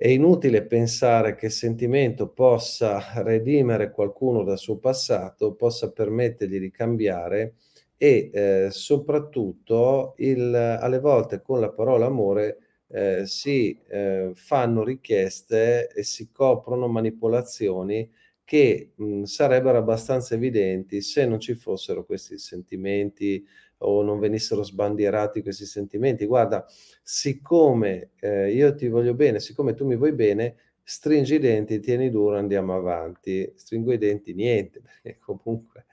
È 0.00 0.06
inutile 0.06 0.64
pensare 0.64 1.34
che 1.34 1.46
il 1.46 1.52
sentimento 1.52 2.28
possa 2.28 3.20
redimere 3.22 3.90
qualcuno 3.90 4.44
dal 4.44 4.56
suo 4.58 4.78
passato, 4.78 5.54
possa 5.54 5.90
permettergli 5.90 6.60
di 6.60 6.70
cambiare 6.70 7.54
e 7.96 8.30
eh, 8.32 8.68
soprattutto 8.70 10.14
il, 10.18 10.54
alle 10.54 11.00
volte 11.00 11.42
con 11.42 11.58
la 11.58 11.70
parola 11.70 12.06
amore 12.06 12.58
eh, 12.90 13.26
si 13.26 13.76
eh, 13.88 14.30
fanno 14.34 14.84
richieste 14.84 15.88
e 15.92 16.04
si 16.04 16.30
coprono 16.30 16.86
manipolazioni 16.86 18.08
che 18.44 18.92
mh, 18.94 19.24
sarebbero 19.24 19.78
abbastanza 19.78 20.34
evidenti 20.36 21.02
se 21.02 21.26
non 21.26 21.40
ci 21.40 21.54
fossero 21.54 22.04
questi 22.04 22.38
sentimenti 22.38 23.44
o 23.78 24.02
non 24.02 24.18
venissero 24.18 24.62
sbandierati 24.62 25.42
questi 25.42 25.64
sentimenti. 25.66 26.26
Guarda, 26.26 26.66
siccome 27.02 28.10
eh, 28.20 28.52
io 28.52 28.74
ti 28.74 28.88
voglio 28.88 29.14
bene, 29.14 29.40
siccome 29.40 29.74
tu 29.74 29.86
mi 29.86 29.96
vuoi 29.96 30.12
bene, 30.12 30.56
stringi 30.82 31.34
i 31.34 31.38
denti, 31.38 31.80
tieni 31.80 32.10
duro, 32.10 32.36
andiamo 32.36 32.74
avanti. 32.74 33.52
Stringo 33.56 33.92
i 33.92 33.98
denti, 33.98 34.34
niente, 34.34 34.80
perché 35.02 35.18
comunque 35.18 35.86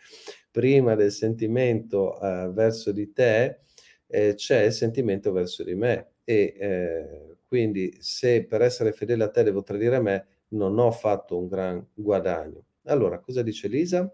prima 0.52 0.96
del 0.96 1.12
sentimento 1.12 2.20
eh, 2.22 2.50
verso 2.54 2.92
di 2.92 3.12
te 3.12 3.60
eh, 4.08 4.36
c'è 4.36 4.64
il 4.64 4.72
sentimento 4.72 5.32
verso 5.32 5.64
di 5.64 5.76
me 5.76 6.12
e 6.24 6.56
eh, 6.58 7.36
quindi 7.48 7.98
se 8.00 8.46
per 8.46 8.62
essere 8.62 8.94
fedele 8.94 9.26
a 9.26 9.30
te 9.30 9.44
devo 9.44 9.64
tradire 9.64 10.00
me, 10.00 10.28
non 10.50 10.80
ho 10.80 10.92
fatto 10.92 11.38
un 11.38 11.48
gran 11.48 11.86
guadagno. 11.94 12.66
Allora, 12.86 13.20
cosa 13.20 13.42
dice 13.42 13.68
Lisa? 13.68 14.12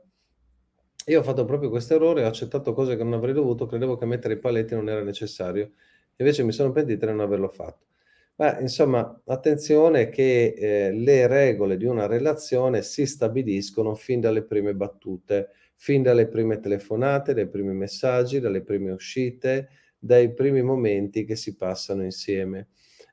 Io 1.07 1.19
ho 1.19 1.23
fatto 1.23 1.45
proprio 1.45 1.69
questo 1.69 1.95
errore, 1.95 2.23
ho 2.23 2.27
accettato 2.27 2.73
cose 2.73 2.95
che 2.95 3.03
non 3.03 3.13
avrei 3.13 3.33
dovuto, 3.33 3.65
credevo 3.65 3.97
che 3.97 4.05
mettere 4.05 4.35
i 4.35 4.39
paletti 4.39 4.75
non 4.75 4.87
era 4.87 5.01
necessario, 5.01 5.71
invece 6.17 6.43
mi 6.43 6.51
sono 6.51 6.71
pentito 6.71 7.05
di 7.05 7.11
non 7.11 7.21
averlo 7.21 7.49
fatto. 7.49 7.87
Ma 8.35 8.59
insomma, 8.59 9.21
attenzione 9.25 10.09
che 10.09 10.53
eh, 10.55 10.91
le 10.93 11.27
regole 11.27 11.77
di 11.77 11.85
una 11.85 12.05
relazione 12.07 12.81
si 12.83 13.05
stabiliscono 13.05 13.95
fin 13.95 14.19
dalle 14.19 14.43
prime 14.43 14.73
battute, 14.75 15.49
fin 15.75 16.01
dalle 16.03 16.27
prime 16.27 16.59
telefonate, 16.59 17.33
dai 17.33 17.47
primi 17.49 17.73
messaggi, 17.73 18.39
dalle 18.39 18.61
prime 18.61 18.91
uscite, 18.91 19.69
dai 19.97 20.33
primi 20.33 20.61
momenti 20.61 21.25
che 21.25 21.35
si 21.35 21.55
passano 21.55 22.03
insieme. 22.03 22.69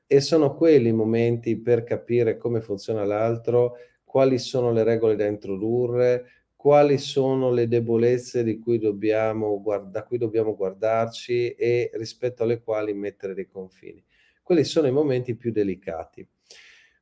E 0.07 0.21
sono 0.21 0.55
quelli 0.55 0.89
i 0.89 0.93
momenti 0.93 1.57
per 1.59 1.83
capire 1.83 2.37
come 2.37 2.61
funziona 2.61 3.03
l'altro, 3.03 3.75
quali 4.03 4.39
sono 4.39 4.71
le 4.71 4.83
regole 4.83 5.15
da 5.15 5.25
introdurre, 5.25 6.38
quali 6.59 6.97
sono 6.97 7.51
le 7.51 7.69
debolezze 7.69 8.59
cui 8.59 8.79
dobbiamo, 8.79 9.63
da 9.89 10.03
cui 10.03 10.17
dobbiamo 10.17 10.57
guardarci 10.57 11.51
e 11.51 11.89
rispetto 11.93 12.43
alle 12.43 12.61
quali 12.61 12.93
mettere 12.93 13.33
dei 13.33 13.47
confini. 13.47 14.03
Quelli 14.43 14.65
sono 14.65 14.87
i 14.87 14.91
momenti 14.91 15.35
più 15.35 15.53
delicati. 15.53 16.27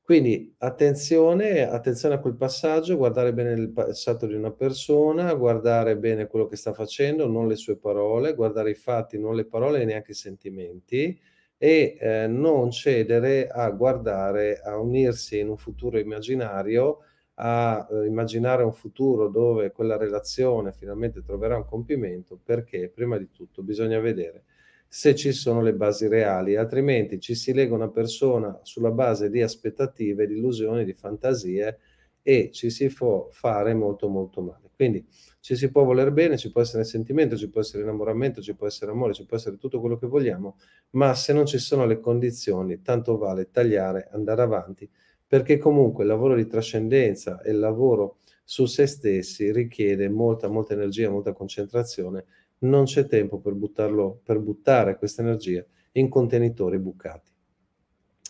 Quindi 0.04 0.54
attenzione, 0.60 1.68
attenzione 1.68 2.14
a 2.14 2.20
quel 2.20 2.36
passaggio, 2.36 2.98
guardare 2.98 3.34
bene 3.34 3.54
il 3.54 3.72
passato 3.72 4.28
di 4.28 4.36
una 4.36 4.52
persona, 4.52 5.34
guardare 5.34 5.98
bene 5.98 6.28
quello 6.28 6.46
che 6.46 6.56
sta 6.56 6.72
facendo, 6.72 7.28
non 7.28 7.48
le 7.48 7.56
sue 7.56 7.78
parole, 7.78 8.36
guardare 8.36 8.70
i 8.70 8.76
fatti, 8.76 9.18
non 9.18 9.34
le 9.34 9.46
parole 9.46 9.82
e 9.82 9.86
neanche 9.86 10.12
i 10.12 10.14
sentimenti 10.14 11.20
e 11.58 11.98
eh, 12.00 12.28
non 12.28 12.70
cedere 12.70 13.48
a 13.48 13.72
guardare, 13.72 14.60
a 14.60 14.78
unirsi 14.78 15.40
in 15.40 15.50
un 15.50 15.58
futuro 15.58 15.98
immaginario 15.98 17.00
a 17.40 17.88
eh, 17.90 18.06
immaginare 18.06 18.64
un 18.64 18.74
futuro 18.74 19.28
dove 19.30 19.72
quella 19.72 19.98
relazione 19.98 20.72
finalmente 20.72 21.22
troverà 21.22 21.58
un 21.58 21.66
compimento, 21.66 22.40
perché 22.42 22.90
prima 22.90 23.18
di 23.18 23.30
tutto 23.32 23.62
bisogna 23.64 24.00
vedere 24.00 24.44
se 24.88 25.16
ci 25.16 25.34
sono 25.34 25.62
le 25.62 25.74
basi 25.74 26.08
reali, 26.08 26.56
altrimenti 26.56 27.20
ci 27.20 27.36
si 27.36 27.54
lega 27.54 27.76
una 27.76 27.90
persona 27.90 28.58
sulla 28.64 28.92
base 28.92 29.30
di 29.30 29.42
aspettative, 29.42 30.26
di 30.26 30.36
illusioni, 30.36 30.86
di 30.86 30.94
fantasie 30.94 31.80
e 32.22 32.52
ci 32.52 32.70
si 32.70 32.88
può 32.88 33.28
fare 33.32 33.74
molto 33.74 34.08
molto 34.08 34.42
male. 34.42 34.70
Quindi 34.74 35.06
ci 35.40 35.56
si 35.56 35.72
può 35.72 35.84
voler 35.84 36.12
bene, 36.12 36.38
ci 36.38 36.52
può 36.52 36.62
essere 36.62 36.84
sentimento, 36.84 37.36
ci 37.36 37.50
può 37.50 37.62
essere 37.62 37.84
innamoramento, 37.84 38.42
ci 38.42 38.56
può 38.56 38.68
essere 38.68 38.92
amore, 38.92 39.14
ci 39.14 39.26
può 39.26 39.36
essere 39.36 39.58
tutto 39.58 39.80
quello 39.80 39.98
che 39.98 40.08
vogliamo, 40.08 40.58
ma 40.92 41.14
se 41.14 41.34
non 41.34 41.46
ci 41.46 41.58
sono 41.58 41.86
le 41.86 42.00
condizioni, 42.00 42.82
tanto 42.82 43.18
vale 43.18 43.50
tagliare, 43.50 44.08
andare 44.12 44.42
avanti 44.42 44.90
perché 45.28 45.58
comunque 45.58 46.04
il 46.04 46.10
lavoro 46.10 46.36
di 46.36 46.48
trascendenza 46.48 47.42
e 47.42 47.52
il 47.52 47.60
lavoro 47.60 48.20
su 48.44 48.66
se 48.66 48.86
stessi 48.88 49.52
richiede 49.52 50.08
molta, 50.08 50.48
molta 50.48 50.74
energia, 50.74 51.10
molta 51.10 51.34
concentrazione. 51.34 52.26
Non 52.60 52.86
c'è 52.86 53.06
tempo 53.06 53.40
per, 53.40 53.54
buttarlo, 53.54 54.22
per 54.24 54.40
buttare 54.40 54.98
questa 54.98 55.22
energia 55.22 55.64
in 55.94 56.08
contenitori 56.08 56.80
bucati. 56.80 57.32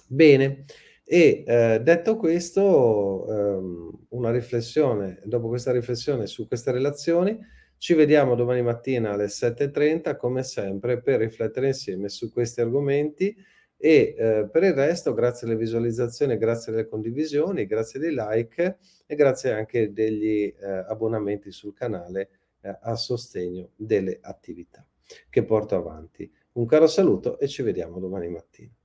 Bene, 0.07 0.65
e 1.03 1.43
eh, 1.45 1.79
detto 1.83 2.17
questo, 2.17 3.27
ehm, 3.29 3.91
una 4.09 4.31
riflessione, 4.31 5.21
dopo 5.23 5.47
questa 5.47 5.71
riflessione 5.71 6.25
su 6.25 6.47
queste 6.47 6.71
relazioni, 6.71 7.37
ci 7.77 7.93
vediamo 7.93 8.35
domani 8.35 8.63
mattina 8.63 9.11
alle 9.11 9.27
7.30, 9.27 10.17
come 10.17 10.43
sempre, 10.43 10.99
per 10.99 11.19
riflettere 11.19 11.67
insieme 11.67 12.09
su 12.09 12.31
questi 12.31 12.59
argomenti 12.59 13.35
e 13.77 14.15
eh, 14.17 14.49
per 14.51 14.63
il 14.63 14.73
resto 14.73 15.13
grazie 15.13 15.47
alle 15.47 15.55
visualizzazioni, 15.55 16.37
grazie 16.37 16.73
alle 16.73 16.87
condivisioni, 16.87 17.67
grazie 17.67 17.99
dei 17.99 18.13
like 18.13 18.77
e 19.05 19.15
grazie 19.15 19.53
anche 19.53 19.93
degli 19.93 20.53
eh, 20.59 20.67
abbonamenti 20.87 21.51
sul 21.51 21.73
canale 21.73 22.29
eh, 22.61 22.77
a 22.81 22.95
sostegno 22.95 23.69
delle 23.75 24.17
attività 24.21 24.85
che 25.29 25.43
porto 25.43 25.75
avanti. 25.75 26.29
Un 26.53 26.65
caro 26.65 26.87
saluto 26.87 27.37
e 27.37 27.47
ci 27.47 27.61
vediamo 27.61 27.99
domani 27.99 28.29
mattina. 28.29 28.76